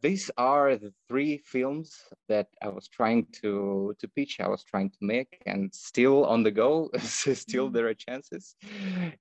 These 0.00 0.32
are 0.36 0.74
the 0.74 0.92
three 1.08 1.38
films 1.46 1.96
that 2.28 2.48
i 2.60 2.68
was 2.68 2.88
trying 2.88 3.24
to 3.40 3.94
to 4.00 4.08
pitch 4.08 4.40
i 4.40 4.48
was 4.48 4.64
trying 4.64 4.90
to 4.90 4.98
make 5.00 5.40
and 5.46 5.72
still 5.72 6.24
on 6.24 6.42
the 6.42 6.50
go 6.50 6.90
still 6.98 7.66
mm-hmm. 7.66 7.74
there 7.74 7.86
are 7.86 7.94
chances 7.94 8.56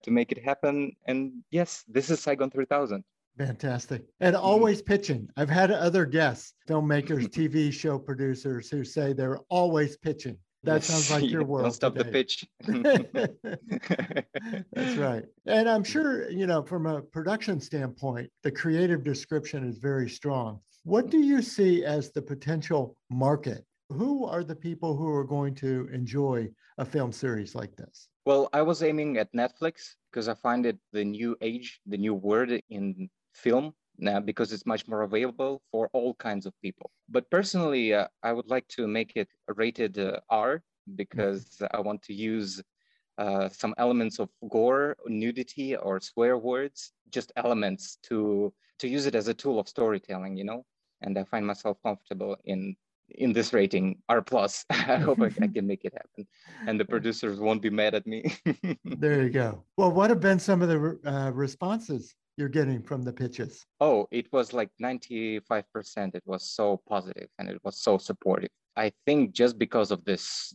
to 0.03 0.09
make 0.09 0.31
it 0.31 0.43
happen. 0.43 0.93
And 1.05 1.43
yes 1.51 1.83
this 1.87 2.09
is 2.09 2.19
saigon 2.19 2.49
3000 2.49 3.03
Fantastic. 3.45 4.03
And 4.19 4.35
mm-hmm. 4.35 4.45
always 4.45 4.83
pitching. 4.83 5.27
I've 5.35 5.49
had 5.49 5.71
other 5.71 6.05
guests, 6.05 6.53
filmmakers, 6.67 7.27
TV 7.29 7.73
show 7.73 7.97
producers 7.97 8.69
who 8.69 8.83
say 8.83 9.13
they're 9.13 9.39
always 9.49 9.97
pitching. 9.97 10.37
That 10.63 10.83
sounds 10.83 11.09
like 11.09 11.23
your 11.29 11.43
world. 11.43 11.63
Don't 11.63 11.73
stop 11.73 11.95
today. 11.95 12.03
the 12.03 12.11
pitch. 12.11 12.45
That's 14.73 14.95
right. 14.97 15.25
And 15.47 15.67
I'm 15.67 15.83
sure, 15.83 16.29
you 16.29 16.45
know, 16.45 16.61
from 16.61 16.85
a 16.85 17.01
production 17.01 17.59
standpoint, 17.59 18.29
the 18.43 18.51
creative 18.51 19.03
description 19.03 19.67
is 19.67 19.79
very 19.79 20.07
strong. 20.07 20.59
What 20.83 21.09
do 21.09 21.17
you 21.17 21.41
see 21.41 21.83
as 21.83 22.11
the 22.11 22.21
potential 22.21 22.95
market? 23.09 23.65
Who 23.89 24.23
are 24.25 24.43
the 24.43 24.55
people 24.55 24.95
who 24.95 25.09
are 25.09 25.23
going 25.23 25.55
to 25.55 25.89
enjoy 25.91 26.51
a 26.77 26.85
film 26.85 27.11
series 27.11 27.55
like 27.55 27.75
this? 27.75 28.09
Well, 28.25 28.47
I 28.53 28.61
was 28.61 28.83
aiming 28.83 29.17
at 29.17 29.33
Netflix 29.33 29.95
because 30.11 30.27
I 30.27 30.35
find 30.35 30.67
it 30.67 30.77
the 30.93 31.03
new 31.03 31.35
age, 31.41 31.81
the 31.87 31.97
new 31.97 32.13
word 32.13 32.61
in 32.69 33.09
film 33.33 33.73
now 33.97 34.19
because 34.19 34.51
it's 34.51 34.65
much 34.65 34.87
more 34.87 35.03
available 35.03 35.61
for 35.71 35.89
all 35.93 36.13
kinds 36.15 36.45
of 36.45 36.53
people. 36.61 36.91
But 37.09 37.29
personally, 37.29 37.93
uh, 37.93 38.07
I 38.23 38.33
would 38.33 38.49
like 38.49 38.67
to 38.69 38.87
make 38.87 39.13
it 39.15 39.29
rated 39.47 39.99
uh, 39.99 40.19
R 40.29 40.63
because 40.95 41.61
I 41.71 41.79
want 41.79 42.01
to 42.03 42.13
use 42.13 42.61
uh, 43.17 43.49
some 43.49 43.75
elements 43.77 44.19
of 44.19 44.29
gore, 44.49 44.97
nudity, 45.07 45.75
or 45.75 45.99
swear 45.99 46.37
words, 46.37 46.93
just 47.11 47.31
elements 47.35 47.97
to 48.03 48.53
to 48.79 48.87
use 48.87 49.05
it 49.05 49.13
as 49.13 49.27
a 49.27 49.33
tool 49.33 49.59
of 49.59 49.67
storytelling, 49.67 50.35
you 50.37 50.43
know. 50.43 50.65
And 51.01 51.17
I 51.17 51.23
find 51.23 51.45
myself 51.45 51.77
comfortable 51.83 52.37
in 52.45 52.75
in 53.09 53.33
this 53.33 53.53
rating 53.53 54.01
R 54.09 54.21
plus. 54.21 54.65
I 54.69 54.97
hope 54.97 55.21
I, 55.21 55.25
I, 55.25 55.47
can 55.47 55.67
make 55.67 55.83
it 55.85 55.93
happen, 55.93 56.25
and 56.67 56.79
the 56.79 56.85
producers 56.93 57.39
won't 57.39 57.61
be 57.61 57.69
mad 57.69 57.93
at 57.93 58.07
me. 58.07 58.33
there 58.85 59.21
you 59.21 59.29
go. 59.29 59.63
Well, 59.77 59.91
what 59.91 60.09
have 60.09 60.21
been 60.21 60.39
some 60.39 60.61
of 60.61 60.69
the 60.69 60.99
uh, 61.05 61.31
responses 61.31 62.15
you're 62.37 62.49
getting 62.49 62.81
from 62.81 63.03
the 63.03 63.13
pitches? 63.13 63.65
Oh, 63.79 64.07
it 64.11 64.31
was 64.31 64.53
like 64.53 64.69
95%. 64.81 65.41
It 66.15 66.23
was 66.25 66.49
so 66.49 66.81
positive 66.87 67.27
and 67.37 67.49
it 67.49 67.59
was 67.63 67.81
so 67.81 67.97
supportive. 67.97 68.49
I 68.75 68.91
think 69.05 69.33
just 69.33 69.57
because 69.57 69.91
of 69.91 70.03
this 70.05 70.53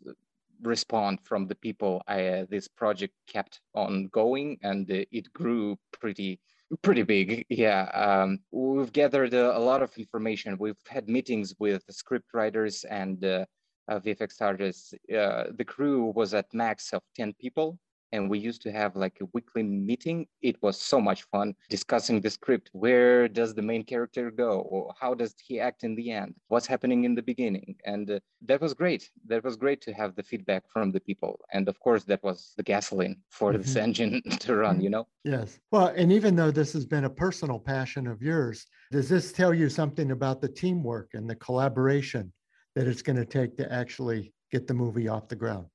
response 0.63 1.21
from 1.25 1.47
the 1.47 1.55
people, 1.55 2.03
I, 2.07 2.27
uh, 2.27 2.47
this 2.49 2.67
project 2.67 3.15
kept 3.27 3.61
on 3.75 4.09
going 4.09 4.59
and 4.63 4.91
uh, 4.91 5.05
it 5.13 5.33
grew 5.33 5.77
pretty 5.93 6.41
pretty 6.83 7.03
big 7.03 7.47
yeah 7.49 7.83
um, 7.95 8.41
we've 8.51 8.93
gathered 8.93 9.33
a, 9.35 9.57
a, 9.57 9.59
lot 9.59 9.83
of 9.83 9.97
information 9.97 10.57
we've 10.59 10.75
had 10.89 11.09
meetings 11.09 11.55
with 11.61 11.85
script 11.91 12.27
writers 12.35 12.85
and 12.91 13.25
uh, 13.25 13.45
uh, 13.89 14.01
vfx 14.01 14.41
artists 14.41 14.93
uh, 15.17 15.45
the 15.57 15.65
crew 15.65 16.13
was 16.17 16.35
at 16.35 16.53
max 16.53 16.93
of 16.93 17.03
10 17.15 17.35
people 17.41 17.79
and 18.13 18.31
we 18.31 18.39
used 18.39 18.63
to 18.63 18.73
have 18.73 18.97
like 18.97 19.19
a 19.21 19.27
weekly 19.33 19.63
meeting. 19.63 20.27
It 20.43 20.57
was 20.63 20.81
so 20.81 21.01
much 21.01 21.25
fun 21.25 21.55
discussing 21.69 22.21
the 22.21 22.31
script. 22.31 22.71
Where 22.73 23.29
does 23.29 23.55
the 23.55 23.63
main 23.63 23.85
character 23.85 24.31
go? 24.31 24.61
Or 24.61 24.95
how 24.99 25.15
does 25.15 25.35
he 25.45 25.61
act 25.61 25.85
in 25.85 25.95
the 25.97 26.11
end? 26.11 26.35
What's 26.49 26.67
happening 26.67 27.05
in 27.05 27.15
the 27.15 27.23
beginning? 27.23 27.77
And 27.85 28.11
uh, 28.11 28.21
that 28.43 28.61
was 28.61 28.75
great. 28.75 29.11
That 29.27 29.45
was 29.45 29.57
great 29.57 29.81
to 29.83 29.93
have 29.93 30.15
the 30.15 30.23
feedback 30.23 30.65
from 30.73 30.93
the 30.93 31.01
people. 31.01 31.41
And 31.53 31.69
of 31.69 31.79
course 31.81 32.05
that 32.05 32.23
was 32.23 32.53
the 32.57 32.63
gasoline 32.63 33.17
for 33.31 33.53
mm-hmm. 33.53 33.63
this 33.63 33.77
engine 33.77 34.23
to 34.41 34.57
run 34.57 34.81
you 34.81 34.91
know? 34.91 35.07
Yes. 35.25 35.59
Well 35.73 35.89
and 35.97 36.13
even 36.13 36.37
though 36.37 36.51
this 36.51 36.73
has 36.73 36.87
been 36.87 37.05
a 37.05 37.11
personal 37.11 37.59
passion 37.59 38.07
of 38.07 38.23
yours 38.23 38.67
does 38.93 39.09
this 39.09 39.33
tell 39.33 39.53
you 39.53 39.69
something 39.69 40.13
about 40.13 40.41
the 40.41 40.49
teamwork 40.49 41.11
and 41.15 41.29
the 41.29 41.35
collaboration 41.37 42.33
that 42.75 42.87
it's 42.87 43.03
going 43.03 43.17
to 43.17 43.25
take 43.25 43.57
to 43.57 43.73
actually 43.73 44.33
get 44.53 44.67
the 44.67 44.75
movie 44.75 45.09
off 45.09 45.29
the 45.29 45.37
ground 45.37 45.67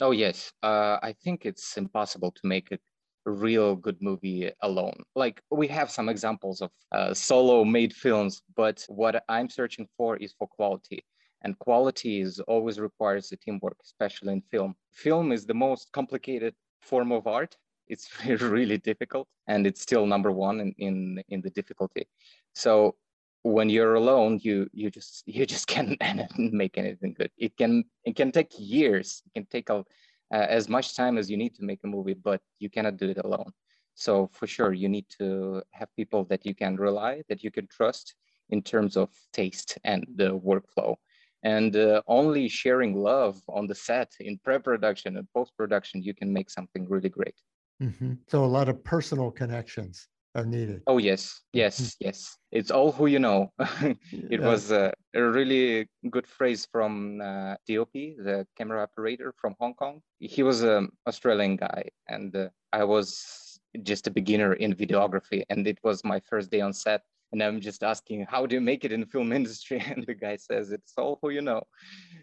Oh 0.00 0.10
yes, 0.10 0.52
uh, 0.62 0.98
I 1.02 1.14
think 1.22 1.46
it's 1.46 1.76
impossible 1.76 2.32
to 2.32 2.40
make 2.44 2.72
it 2.72 2.80
real 3.26 3.76
good 3.76 3.96
movie 4.02 4.50
alone. 4.62 5.02
Like 5.14 5.40
we 5.50 5.68
have 5.68 5.90
some 5.90 6.08
examples 6.08 6.60
of 6.60 6.70
uh, 6.92 7.14
solo 7.14 7.64
made 7.64 7.92
films, 7.94 8.42
but 8.56 8.84
what 8.88 9.24
I'm 9.28 9.48
searching 9.48 9.86
for 9.96 10.16
is 10.16 10.34
for 10.38 10.48
quality. 10.48 11.04
And 11.42 11.58
quality 11.58 12.20
is 12.20 12.40
always 12.40 12.80
requires 12.80 13.30
a 13.32 13.36
teamwork, 13.36 13.76
especially 13.84 14.32
in 14.32 14.42
film. 14.50 14.74
Film 14.92 15.30
is 15.30 15.46
the 15.46 15.54
most 15.54 15.92
complicated 15.92 16.54
form 16.80 17.12
of 17.12 17.26
art. 17.26 17.56
It's 17.86 18.08
really 18.26 18.78
difficult, 18.78 19.28
and 19.46 19.66
it's 19.66 19.82
still 19.82 20.06
number 20.06 20.32
one 20.32 20.60
in, 20.60 20.74
in, 20.78 21.22
in 21.28 21.40
the 21.42 21.50
difficulty. 21.50 22.06
So 22.54 22.96
when 23.44 23.68
you're 23.68 23.94
alone, 23.94 24.40
you 24.42 24.68
you 24.72 24.90
just 24.90 25.22
you 25.26 25.46
just 25.46 25.66
can't 25.68 25.96
make 26.38 26.76
anything 26.76 27.14
good. 27.14 27.30
It 27.38 27.56
can 27.56 27.84
it 28.04 28.16
can 28.16 28.32
take 28.32 28.52
years. 28.58 29.22
It 29.26 29.32
can 29.34 29.46
take 29.46 29.70
a 29.70 29.84
uh, 30.32 30.46
as 30.58 30.68
much 30.68 30.96
time 30.96 31.16
as 31.18 31.30
you 31.30 31.36
need 31.36 31.54
to 31.54 31.62
make 31.62 31.80
a 31.84 31.86
movie, 31.86 32.14
but 32.14 32.40
you 32.58 32.68
cannot 32.68 32.96
do 32.96 33.08
it 33.10 33.18
alone. 33.18 33.52
So 33.94 34.28
for 34.32 34.46
sure, 34.48 34.72
you 34.72 34.88
need 34.88 35.06
to 35.18 35.62
have 35.70 35.94
people 35.94 36.24
that 36.24 36.44
you 36.44 36.54
can 36.54 36.76
rely, 36.76 37.22
that 37.28 37.44
you 37.44 37.50
can 37.52 37.68
trust 37.68 38.14
in 38.50 38.62
terms 38.62 38.96
of 38.96 39.10
taste 39.32 39.78
and 39.84 40.04
the 40.16 40.36
workflow. 40.38 40.96
And 41.44 41.76
uh, 41.76 42.02
only 42.08 42.48
sharing 42.48 42.96
love 42.96 43.40
on 43.48 43.66
the 43.66 43.74
set 43.74 44.10
in 44.18 44.38
pre-production 44.42 45.18
and 45.18 45.28
post-production, 45.34 46.02
you 46.02 46.14
can 46.14 46.32
make 46.32 46.50
something 46.50 46.88
really 46.88 47.10
great. 47.10 47.36
Mm-hmm. 47.82 48.14
So 48.28 48.44
a 48.44 48.46
lot 48.46 48.68
of 48.68 48.82
personal 48.82 49.30
connections 49.30 50.08
are 50.34 50.44
needed. 50.44 50.82
Oh 50.86 50.98
yes, 50.98 51.40
yes, 51.52 51.80
mm-hmm. 51.80 52.06
yes. 52.06 52.36
It's 52.50 52.70
all 52.70 52.92
who 52.92 53.06
you 53.06 53.18
know. 53.18 53.52
it 53.58 53.98
yeah. 54.12 54.38
was 54.38 54.70
a, 54.70 54.92
a, 55.14 55.22
really 55.22 55.88
good 56.10 56.26
phrase 56.26 56.66
from 56.70 57.20
uh, 57.20 57.54
DOP, 57.68 57.92
the 57.92 58.46
camera 58.56 58.82
operator 58.82 59.34
from 59.40 59.54
Hong 59.60 59.74
Kong. 59.74 60.00
He 60.18 60.42
was 60.42 60.62
an 60.62 60.90
Australian 61.06 61.56
guy, 61.56 61.90
and 62.08 62.34
uh, 62.34 62.48
I 62.72 62.84
was 62.84 63.60
just 63.82 64.06
a 64.06 64.10
beginner 64.10 64.54
in 64.54 64.74
videography, 64.74 65.44
and 65.50 65.66
it 65.66 65.78
was 65.82 66.04
my 66.04 66.20
first 66.20 66.50
day 66.50 66.60
on 66.60 66.72
set. 66.72 67.02
And 67.32 67.42
I'm 67.42 67.60
just 67.60 67.82
asking, 67.82 68.26
how 68.28 68.46
do 68.46 68.54
you 68.54 68.60
make 68.60 68.84
it 68.84 68.92
in 68.92 69.00
the 69.00 69.06
film 69.06 69.32
industry? 69.32 69.82
And 69.90 70.06
the 70.06 70.14
guy 70.14 70.36
says, 70.36 70.70
it's 70.70 70.92
all 70.96 71.18
who 71.20 71.30
you 71.30 71.42
know, 71.42 71.62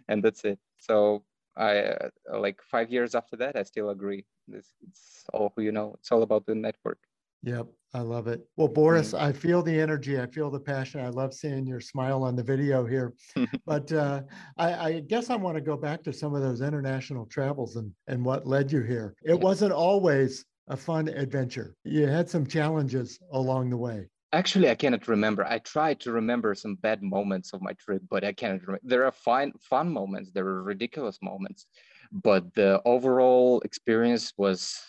and 0.07 0.23
that's 0.23 0.45
it. 0.45 0.59
So 0.79 1.23
I 1.57 1.79
uh, 1.79 2.39
like 2.39 2.61
five 2.63 2.89
years 2.91 3.15
after 3.15 3.35
that, 3.37 3.57
I 3.57 3.63
still 3.63 3.89
agree. 3.89 4.25
It's, 4.47 4.71
it's 4.87 5.25
all 5.33 5.51
who 5.55 5.63
you 5.63 5.71
know. 5.71 5.95
It's 5.99 6.11
all 6.11 6.23
about 6.23 6.45
the 6.45 6.55
network. 6.55 6.99
Yep, 7.43 7.67
I 7.93 8.01
love 8.01 8.27
it. 8.27 8.41
Well, 8.55 8.67
Boris, 8.67 9.13
I 9.13 9.31
feel 9.31 9.63
the 9.63 9.79
energy. 9.79 10.19
I 10.19 10.27
feel 10.27 10.51
the 10.51 10.59
passion. 10.59 11.01
I 11.01 11.09
love 11.09 11.33
seeing 11.33 11.65
your 11.65 11.81
smile 11.81 12.23
on 12.23 12.35
the 12.35 12.43
video 12.43 12.85
here. 12.85 13.13
but 13.65 13.91
uh, 13.91 14.21
I, 14.57 14.73
I, 14.73 14.99
guess 14.99 15.29
I 15.29 15.35
want 15.35 15.55
to 15.55 15.61
go 15.61 15.75
back 15.75 16.03
to 16.03 16.13
some 16.13 16.35
of 16.35 16.41
those 16.41 16.61
international 16.61 17.25
travels 17.25 17.77
and, 17.77 17.91
and 18.07 18.23
what 18.23 18.45
led 18.45 18.71
you 18.71 18.81
here. 18.81 19.15
It 19.23 19.39
wasn't 19.39 19.73
always 19.73 20.45
a 20.67 20.77
fun 20.77 21.07
adventure. 21.07 21.75
You 21.83 22.07
had 22.07 22.29
some 22.29 22.45
challenges 22.45 23.19
along 23.33 23.71
the 23.71 23.77
way. 23.77 24.07
Actually, 24.33 24.69
I 24.69 24.75
cannot 24.75 25.07
remember. 25.09 25.45
I 25.45 25.57
tried 25.59 25.99
to 26.01 26.11
remember 26.11 26.55
some 26.55 26.75
bad 26.75 27.03
moments 27.03 27.51
of 27.53 27.61
my 27.61 27.73
trip, 27.73 28.01
but 28.09 28.23
I 28.23 28.31
cannot 28.31 28.61
remember. 28.61 28.79
There 28.83 29.03
are 29.03 29.11
fine, 29.11 29.51
fun 29.59 29.91
moments. 29.91 30.31
There 30.31 30.45
are 30.45 30.63
ridiculous 30.63 31.17
moments, 31.21 31.65
but 32.13 32.53
the 32.53 32.81
overall 32.85 33.59
experience 33.61 34.31
was 34.37 34.79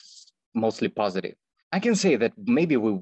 mostly 0.54 0.88
positive. 0.88 1.34
I 1.72 1.80
can 1.80 1.94
say 1.94 2.16
that 2.16 2.32
maybe 2.36 2.76
we 2.76 3.00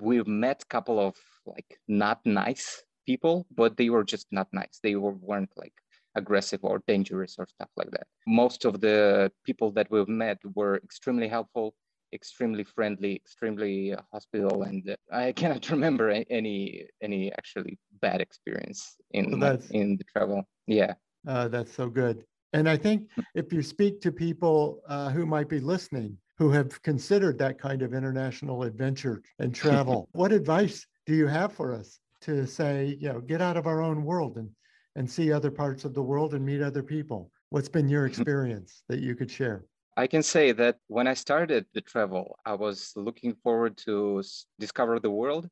we've 0.00 0.26
met 0.26 0.62
a 0.62 0.66
couple 0.66 0.98
of 1.00 1.16
like 1.46 1.78
not 1.88 2.20
nice 2.24 2.82
people, 3.06 3.46
but 3.54 3.76
they 3.76 3.90
were 3.90 4.04
just 4.04 4.26
not 4.30 4.48
nice. 4.52 4.78
They 4.82 4.94
were, 4.96 5.12
weren't 5.12 5.52
like 5.56 5.74
aggressive 6.14 6.60
or 6.62 6.82
dangerous 6.86 7.36
or 7.38 7.46
stuff 7.46 7.68
like 7.76 7.90
that. 7.90 8.06
Most 8.26 8.64
of 8.64 8.80
the 8.80 9.32
people 9.44 9.70
that 9.72 9.90
we've 9.90 10.08
met 10.08 10.38
were 10.54 10.76
extremely 10.76 11.26
helpful, 11.26 11.74
extremely 12.12 12.64
friendly, 12.64 13.16
extremely 13.16 13.94
hospitable, 14.12 14.62
and 14.62 14.94
I 15.10 15.32
cannot 15.32 15.68
remember 15.74 16.10
any 16.10 16.86
any 17.02 17.32
actually 17.32 17.78
bad 18.00 18.20
experience 18.20 18.96
in 19.12 19.40
well, 19.40 19.58
in 19.70 19.96
the 19.96 20.04
travel. 20.04 20.44
Yeah, 20.66 20.94
uh, 21.26 21.48
that's 21.48 21.72
so 21.72 21.88
good. 21.88 22.24
And 22.54 22.68
I 22.68 22.76
think 22.76 23.08
if 23.34 23.50
you 23.52 23.62
speak 23.62 24.02
to 24.02 24.12
people 24.12 24.82
uh, 24.86 25.08
who 25.08 25.24
might 25.24 25.48
be 25.48 25.58
listening, 25.58 26.18
who 26.42 26.50
have 26.50 26.82
considered 26.82 27.38
that 27.38 27.56
kind 27.56 27.82
of 27.82 27.94
international 27.94 28.64
adventure 28.64 29.22
and 29.38 29.54
travel. 29.62 30.08
what 30.10 30.32
advice 30.32 30.84
do 31.06 31.14
you 31.14 31.28
have 31.28 31.52
for 31.52 31.72
us 31.72 32.00
to 32.20 32.46
say, 32.48 32.96
you 33.00 33.08
know, 33.08 33.20
get 33.20 33.40
out 33.40 33.56
of 33.56 33.68
our 33.68 33.80
own 33.80 34.02
world 34.02 34.36
and, 34.36 34.50
and 34.96 35.08
see 35.08 35.32
other 35.32 35.52
parts 35.52 35.84
of 35.84 35.94
the 35.94 36.02
world 36.02 36.34
and 36.34 36.44
meet 36.44 36.60
other 36.60 36.82
people? 36.82 37.30
What's 37.50 37.68
been 37.68 37.88
your 37.88 38.06
experience 38.06 38.82
that 38.88 38.98
you 38.98 39.14
could 39.14 39.30
share? 39.30 39.66
I 39.96 40.08
can 40.08 40.24
say 40.24 40.50
that 40.50 40.78
when 40.88 41.06
I 41.06 41.14
started 41.14 41.64
the 41.74 41.80
travel, 41.80 42.36
I 42.44 42.54
was 42.54 42.92
looking 42.96 43.34
forward 43.44 43.76
to 43.86 44.24
discover 44.58 44.98
the 44.98 45.10
world. 45.10 45.48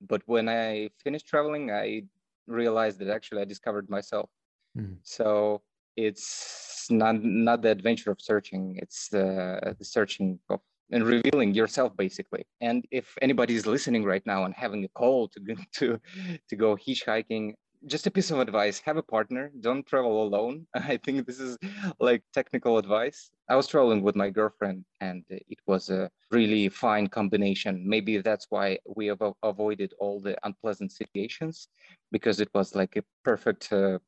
But 0.00 0.22
when 0.24 0.48
I 0.48 0.88
finished 1.04 1.26
traveling, 1.26 1.70
I 1.70 2.04
realized 2.46 2.98
that 3.00 3.10
actually 3.10 3.42
I 3.42 3.44
discovered 3.44 3.90
myself. 3.90 4.30
Mm. 4.74 4.96
So 5.02 5.60
it's 6.06 6.88
not 6.90 7.22
not 7.22 7.62
the 7.62 7.70
adventure 7.70 8.10
of 8.10 8.20
searching 8.20 8.78
it's 8.82 9.08
the, 9.08 9.74
the 9.78 9.84
searching 9.84 10.38
of 10.48 10.60
and 10.92 11.04
revealing 11.04 11.54
yourself 11.54 11.96
basically. 11.96 12.44
And 12.60 12.84
if 12.90 13.16
anybody 13.22 13.54
is 13.54 13.66
listening 13.66 14.04
right 14.04 14.24
now 14.26 14.44
and 14.44 14.54
having 14.54 14.84
a 14.84 14.88
call 14.88 15.28
to 15.28 15.40
to 15.78 16.00
to 16.48 16.56
go 16.56 16.76
hitchhiking 16.76 17.54
just 17.86 18.06
a 18.06 18.10
piece 18.10 18.30
of 18.30 18.38
advice 18.38 18.78
have 18.84 18.98
a 18.98 19.02
partner 19.02 19.50
don't 19.60 19.86
travel 19.86 20.22
alone. 20.22 20.66
I 20.74 20.98
think 20.98 21.26
this 21.26 21.40
is 21.40 21.56
like 21.98 22.22
technical 22.34 22.76
advice. 22.76 23.30
I 23.48 23.56
was 23.56 23.66
traveling 23.66 24.02
with 24.02 24.16
my 24.16 24.30
girlfriend 24.30 24.84
and 25.00 25.24
it 25.28 25.58
was 25.66 25.88
a 25.88 26.10
really 26.30 26.68
fine 26.68 27.06
combination. 27.08 27.82
Maybe 27.88 28.18
that's 28.18 28.46
why 28.50 28.78
we 28.96 29.06
have 29.06 29.22
avoided 29.42 29.94
all 29.98 30.20
the 30.20 30.36
unpleasant 30.44 30.92
situations 30.92 31.68
because 32.12 32.38
it 32.38 32.50
was 32.54 32.74
like 32.74 32.96
a 32.96 33.02
perfect 33.24 33.72
uh, 33.72 33.98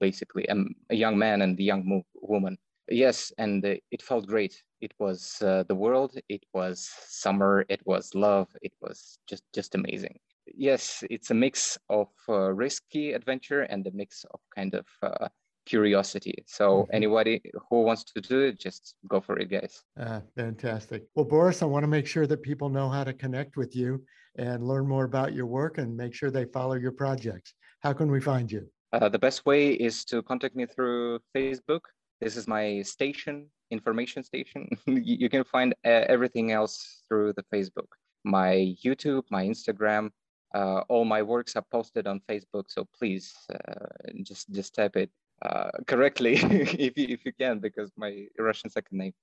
basically 0.00 0.48
um, 0.48 0.74
a 0.90 0.94
young 0.94 1.18
man 1.18 1.42
and 1.42 1.58
a 1.58 1.62
young 1.62 2.02
woman. 2.22 2.58
Yes 2.90 3.32
and 3.38 3.64
uh, 3.64 3.74
it 3.90 4.02
felt 4.02 4.26
great. 4.26 4.62
It 4.80 4.92
was 4.98 5.36
uh, 5.42 5.64
the 5.68 5.74
world. 5.74 6.16
It 6.28 6.44
was 6.54 6.88
summer. 7.06 7.64
It 7.68 7.80
was 7.84 8.14
love. 8.14 8.48
It 8.62 8.72
was 8.80 9.18
just 9.28 9.44
just 9.54 9.74
amazing. 9.74 10.18
Yes 10.46 11.04
it's 11.10 11.30
a 11.30 11.34
mix 11.34 11.78
of 11.88 12.08
uh, 12.28 12.52
risky 12.52 13.12
adventure 13.12 13.62
and 13.62 13.86
a 13.86 13.90
mix 13.90 14.24
of 14.32 14.40
kind 14.54 14.74
of 14.74 14.86
uh, 15.02 15.28
curiosity. 15.66 16.44
So 16.46 16.64
mm-hmm. 16.64 16.94
anybody 16.94 17.42
who 17.68 17.82
wants 17.82 18.04
to 18.04 18.20
do 18.20 18.40
it 18.40 18.58
just 18.58 18.94
go 19.06 19.20
for 19.20 19.38
it 19.38 19.50
guys. 19.50 19.82
Uh, 20.00 20.20
fantastic. 20.36 21.04
Well 21.14 21.26
boris 21.26 21.62
i 21.62 21.66
want 21.66 21.82
to 21.82 21.88
make 21.88 22.06
sure 22.06 22.26
that 22.26 22.42
people 22.42 22.70
know 22.70 22.88
how 22.88 23.04
to 23.04 23.12
connect 23.12 23.56
with 23.56 23.76
you 23.76 24.02
and 24.36 24.66
learn 24.66 24.86
more 24.86 25.04
about 25.04 25.34
your 25.34 25.46
work 25.46 25.78
and 25.78 25.96
make 25.96 26.14
sure 26.14 26.30
they 26.30 26.46
follow 26.46 26.74
your 26.74 26.92
projects. 26.92 27.54
How 27.80 27.92
can 27.92 28.10
we 28.10 28.20
find 28.20 28.50
you 28.50 28.70
uh, 28.92 29.08
the 29.08 29.18
best 29.18 29.44
way 29.46 29.70
is 29.72 30.04
to 30.06 30.22
contact 30.22 30.56
me 30.56 30.66
through 30.66 31.20
Facebook. 31.36 31.80
This 32.20 32.36
is 32.36 32.48
my 32.48 32.82
station, 32.82 33.46
information 33.70 34.22
station. 34.24 34.68
you 34.86 35.28
can 35.28 35.44
find 35.44 35.74
uh, 35.84 36.04
everything 36.08 36.52
else 36.52 37.02
through 37.08 37.34
the 37.34 37.44
Facebook. 37.52 37.86
My 38.24 38.74
YouTube, 38.84 39.22
my 39.30 39.44
Instagram, 39.44 40.10
uh, 40.54 40.80
all 40.88 41.04
my 41.04 41.22
works 41.22 41.54
are 41.56 41.64
posted 41.70 42.06
on 42.06 42.20
Facebook. 42.28 42.64
So 42.68 42.86
please 42.98 43.34
uh, 43.52 43.86
just 44.22 44.50
just 44.50 44.74
type 44.74 44.96
it 44.96 45.10
uh, 45.42 45.70
correctly 45.86 46.34
if 46.42 46.96
you, 46.96 47.06
if 47.08 47.24
you 47.24 47.32
can, 47.32 47.58
because 47.58 47.92
my 47.96 48.26
Russian 48.38 48.70
second 48.70 48.98
name. 48.98 49.14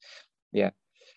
Yeah, 0.51 0.69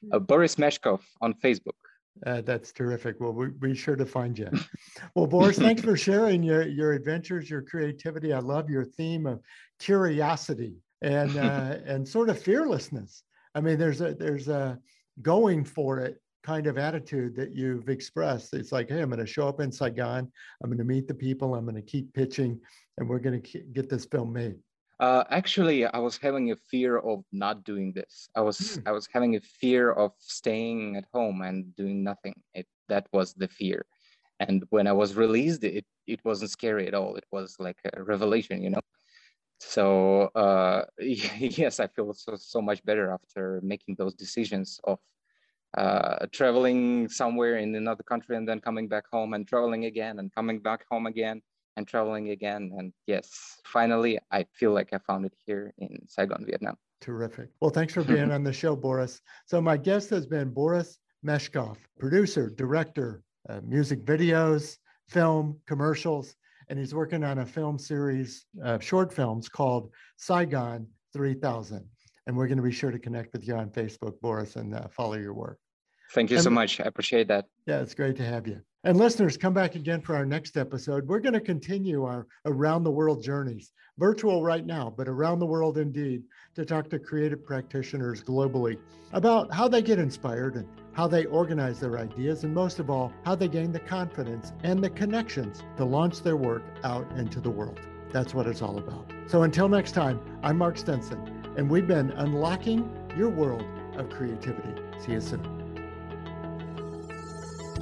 Boris 0.02 0.56
Meshkov 0.56 1.00
on 1.20 1.34
Facebook. 1.34 1.78
Uh, 2.26 2.40
that's 2.40 2.72
terrific. 2.72 3.16
Well, 3.20 3.33
we 3.33 3.48
be 3.48 3.74
sure 3.74 3.96
to 3.96 4.07
find 4.07 4.38
you. 4.38 4.48
well, 5.14 5.26
Boris, 5.26 5.59
thanks 5.59 5.83
for 5.85 5.96
sharing 5.96 6.42
your, 6.42 6.66
your 6.66 6.92
adventures, 6.92 7.48
your 7.48 7.62
creativity. 7.62 8.33
I 8.33 8.38
love 8.38 8.68
your 8.68 8.85
theme 8.85 9.26
of 9.26 9.40
curiosity 9.78 10.76
and 11.02 11.37
uh, 11.37 11.76
and 11.87 12.07
sort 12.07 12.28
of 12.28 12.40
fearlessness. 12.40 13.22
I 13.54 13.61
mean, 13.61 13.78
there's 13.78 14.00
a 14.00 14.14
there's 14.14 14.48
a 14.48 14.78
going 15.22 15.64
for 15.64 16.00
it 16.00 16.20
kind 16.42 16.66
of 16.66 16.78
attitude 16.78 17.37
that 17.37 17.54
you've 17.54 17.88
expressed. 17.88 18.54
It's 18.54 18.72
like, 18.72 18.88
hey, 18.88 19.00
I'm 19.00 19.11
going 19.11 19.18
to 19.18 19.26
show 19.26 19.48
up 19.48 19.61
in 19.61 19.70
Saigon. 19.70 20.31
I'm 20.62 20.70
going 20.70 20.78
to 20.78 20.85
meet 20.85 21.07
the 21.07 21.14
people. 21.14 21.54
I'm 21.54 21.64
going 21.64 21.74
to 21.74 21.83
keep 21.83 22.12
pitching, 22.14 22.61
and 22.96 23.09
we're 23.09 23.18
going 23.18 23.42
to 23.42 23.59
get 23.72 23.88
this 23.88 24.07
film 24.07 24.33
made. 24.33 24.57
Uh, 25.00 25.22
actually, 25.30 25.87
I 25.87 25.98
was 25.98 26.18
having 26.18 26.50
a 26.50 26.56
fear 26.56 26.98
of 26.98 27.24
not 27.30 27.62
doing 27.64 27.92
this. 27.92 28.28
I 28.34 28.40
was 28.40 28.58
mm. 28.58 28.82
I 28.87 28.92
was 28.92 29.08
having 29.12 29.37
a 29.37 29.40
fear 29.40 29.92
of 29.92 30.12
staying 30.18 30.96
at 30.96 31.04
home 31.12 31.42
and 31.42 31.74
doing 31.76 32.02
nothing. 32.02 32.34
It 32.54 32.66
that 32.88 33.06
was 33.12 33.34
the 33.34 33.48
fear. 33.48 33.87
And 34.40 34.64
when 34.70 34.87
I 34.87 34.92
was 34.92 35.14
released, 35.14 35.62
it 35.62 35.87
it 36.06 36.20
wasn't 36.24 36.50
scary 36.50 36.88
at 36.88 36.94
all. 36.94 37.14
It 37.14 37.26
was 37.30 37.56
like 37.61 37.78
a 37.92 38.02
revelation, 38.02 38.62
you 38.62 38.70
know. 38.70 38.80
So 39.61 40.30
uh, 40.34 40.84
yes, 40.98 41.78
I 41.78 41.87
feel 41.87 42.12
so 42.14 42.34
so 42.37 42.61
much 42.61 42.84
better 42.84 43.12
after 43.12 43.61
making 43.62 43.96
those 43.98 44.14
decisions 44.14 44.80
of 44.82 44.98
uh, 45.76 46.26
traveling 46.32 47.08
somewhere 47.08 47.58
in 47.58 47.74
another 47.74 48.02
country 48.02 48.37
and 48.37 48.48
then 48.48 48.61
coming 48.61 48.88
back 48.88 49.04
home 49.12 49.34
and 49.34 49.46
traveling 49.46 49.84
again 49.84 50.18
and 50.18 50.34
coming 50.34 50.58
back 50.58 50.84
home 50.90 51.06
again 51.06 51.42
and 51.78 51.86
traveling 51.86 52.30
again. 52.30 52.72
And 52.76 52.92
yes, 53.06 53.58
finally, 53.64 54.18
I 54.30 54.44
feel 54.52 54.72
like 54.72 54.90
I 54.92 54.98
found 54.98 55.24
it 55.24 55.32
here 55.46 55.72
in 55.78 55.96
Saigon, 56.06 56.44
Vietnam. 56.44 56.76
Terrific. 57.00 57.48
Well, 57.60 57.70
thanks 57.70 57.94
for 57.94 58.02
being 58.02 58.30
on 58.30 58.42
the 58.42 58.52
show, 58.52 58.76
Boris. 58.86 59.20
So, 59.46 59.60
my 59.60 59.76
guest 59.76 60.10
has 60.10 60.26
been 60.26 60.50
Boris 60.50 60.98
Meshkov, 61.24 61.76
producer, 61.98 62.50
director, 62.50 63.22
uh, 63.48 63.60
music 63.64 64.04
videos, 64.04 64.76
film, 65.08 65.58
commercials, 65.66 66.34
and 66.68 66.78
he's 66.78 66.94
working 66.94 67.24
on 67.24 67.38
a 67.38 67.46
film 67.46 67.78
series 67.78 68.44
of 68.62 68.82
short 68.82 69.12
films 69.12 69.48
called 69.48 69.90
Saigon 70.16 70.86
3000. 71.14 71.88
And 72.26 72.36
we're 72.36 72.46
going 72.46 72.58
to 72.58 72.62
be 72.62 72.72
sure 72.72 72.90
to 72.90 72.98
connect 72.98 73.32
with 73.32 73.46
you 73.48 73.54
on 73.54 73.70
Facebook, 73.70 74.20
Boris, 74.20 74.56
and 74.56 74.74
uh, 74.74 74.86
follow 74.88 75.14
your 75.14 75.32
work. 75.32 75.58
Thank 76.12 76.30
you 76.30 76.36
And- 76.36 76.44
so 76.44 76.50
much. 76.50 76.78
I 76.80 76.84
appreciate 76.84 77.28
that. 77.28 77.46
Yeah, 77.66 77.80
it's 77.80 77.94
great 77.94 78.16
to 78.16 78.24
have 78.24 78.46
you. 78.46 78.60
And 78.84 78.96
listeners, 78.96 79.36
come 79.36 79.54
back 79.54 79.74
again 79.74 80.00
for 80.00 80.14
our 80.14 80.24
next 80.24 80.56
episode. 80.56 81.06
We're 81.06 81.18
going 81.18 81.32
to 81.32 81.40
continue 81.40 82.04
our 82.04 82.28
around 82.44 82.84
the 82.84 82.92
world 82.92 83.22
journeys, 83.22 83.72
virtual 83.98 84.44
right 84.44 84.64
now, 84.64 84.94
but 84.96 85.08
around 85.08 85.40
the 85.40 85.46
world 85.46 85.78
indeed, 85.78 86.22
to 86.54 86.64
talk 86.64 86.88
to 86.90 86.98
creative 87.00 87.44
practitioners 87.44 88.22
globally 88.22 88.78
about 89.12 89.52
how 89.52 89.66
they 89.66 89.82
get 89.82 89.98
inspired 89.98 90.54
and 90.54 90.68
how 90.92 91.08
they 91.08 91.24
organize 91.26 91.80
their 91.80 91.98
ideas, 91.98 92.44
and 92.44 92.54
most 92.54 92.78
of 92.78 92.88
all, 92.88 93.12
how 93.24 93.34
they 93.34 93.48
gain 93.48 93.72
the 93.72 93.80
confidence 93.80 94.52
and 94.62 94.82
the 94.82 94.90
connections 94.90 95.62
to 95.76 95.84
launch 95.84 96.22
their 96.22 96.36
work 96.36 96.62
out 96.84 97.10
into 97.16 97.40
the 97.40 97.50
world. 97.50 97.80
That's 98.12 98.32
what 98.32 98.46
it's 98.46 98.62
all 98.62 98.78
about. 98.78 99.12
So 99.26 99.42
until 99.42 99.68
next 99.68 99.92
time, 99.92 100.20
I'm 100.44 100.56
Mark 100.56 100.78
Stinson, 100.78 101.52
and 101.56 101.68
we've 101.68 101.86
been 101.86 102.12
unlocking 102.12 102.88
your 103.16 103.28
world 103.28 103.64
of 103.96 104.08
creativity. 104.08 104.74
See 105.00 105.12
you 105.12 105.20
soon. 105.20 105.58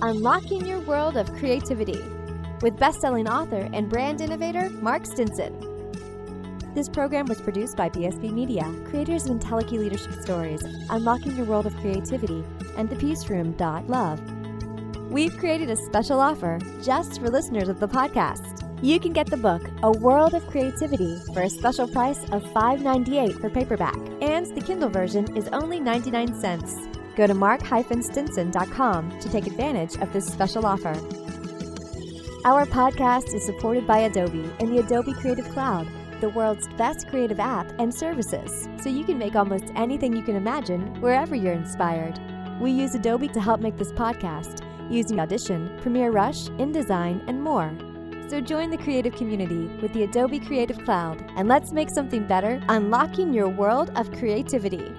Unlocking 0.02 0.66
Your 0.66 0.80
World 0.80 1.16
of 1.16 1.32
Creativity 1.34 1.98
with 2.60 2.78
best-selling 2.78 3.28
author 3.28 3.68
and 3.72 3.88
brand 3.88 4.20
innovator 4.20 4.68
Mark 4.68 5.06
Stinson. 5.06 5.54
This 6.74 6.88
program 6.88 7.24
was 7.24 7.40
produced 7.40 7.78
by 7.78 7.88
BSB 7.88 8.30
Media, 8.30 8.70
creators 8.84 9.24
of 9.24 9.38
IntelliKey 9.38 9.78
Leadership 9.78 10.12
Stories, 10.20 10.62
Unlocking 10.90 11.34
Your 11.34 11.46
World 11.46 11.66
of 11.66 11.74
Creativity, 11.76 12.44
and 12.76 12.90
The 12.90 12.96
Peace 12.96 13.30
Room. 13.30 13.56
Love. 13.56 14.20
We've 15.10 15.36
created 15.38 15.70
a 15.70 15.76
special 15.76 16.20
offer 16.20 16.58
just 16.82 17.18
for 17.18 17.30
listeners 17.30 17.70
of 17.70 17.80
the 17.80 17.88
podcast. 17.88 18.52
You 18.82 19.00
can 19.00 19.14
get 19.14 19.28
the 19.28 19.38
book 19.38 19.62
A 19.82 19.90
World 19.90 20.34
of 20.34 20.46
Creativity 20.48 21.18
for 21.32 21.40
a 21.40 21.50
special 21.50 21.88
price 21.88 22.22
of 22.32 22.42
$5.98 22.52 23.40
for 23.40 23.48
paperback, 23.48 23.96
and 24.20 24.46
the 24.54 24.60
Kindle 24.60 24.90
version 24.90 25.34
is 25.34 25.48
only 25.54 25.80
99 25.80 26.38
cents. 26.38 26.74
Go 27.16 27.26
to 27.26 27.34
mark-stinson.com 27.34 29.18
to 29.20 29.28
take 29.30 29.46
advantage 29.46 29.96
of 29.96 30.12
this 30.12 30.26
special 30.26 30.66
offer. 30.66 30.92
Our 32.44 32.66
podcast 32.66 33.34
is 33.34 33.44
supported 33.44 33.86
by 33.86 34.00
Adobe 34.00 34.52
and 34.60 34.70
the 34.70 34.78
Adobe 34.78 35.14
Creative 35.14 35.48
Cloud, 35.48 35.88
the 36.20 36.28
world's 36.28 36.68
best 36.76 37.08
creative 37.08 37.40
app 37.40 37.72
and 37.80 37.92
services, 37.92 38.68
so 38.80 38.88
you 38.88 39.02
can 39.02 39.18
make 39.18 39.34
almost 39.34 39.72
anything 39.74 40.14
you 40.14 40.22
can 40.22 40.36
imagine 40.36 41.00
wherever 41.00 41.34
you're 41.34 41.54
inspired. 41.54 42.20
We 42.60 42.70
use 42.70 42.94
Adobe 42.94 43.28
to 43.28 43.40
help 43.40 43.60
make 43.60 43.76
this 43.78 43.92
podcast 43.92 44.62
using 44.90 45.18
Audition, 45.18 45.76
Premiere 45.80 46.10
Rush, 46.10 46.48
InDesign, 46.50 47.24
and 47.28 47.42
more. 47.42 47.72
So 48.28 48.40
join 48.40 48.70
the 48.70 48.78
creative 48.78 49.14
community 49.14 49.66
with 49.80 49.92
the 49.92 50.02
Adobe 50.02 50.40
Creative 50.40 50.78
Cloud 50.84 51.24
and 51.36 51.48
let's 51.48 51.72
make 51.72 51.90
something 51.90 52.26
better, 52.26 52.60
unlocking 52.68 53.32
your 53.32 53.48
world 53.48 53.90
of 53.96 54.12
creativity. 54.12 54.92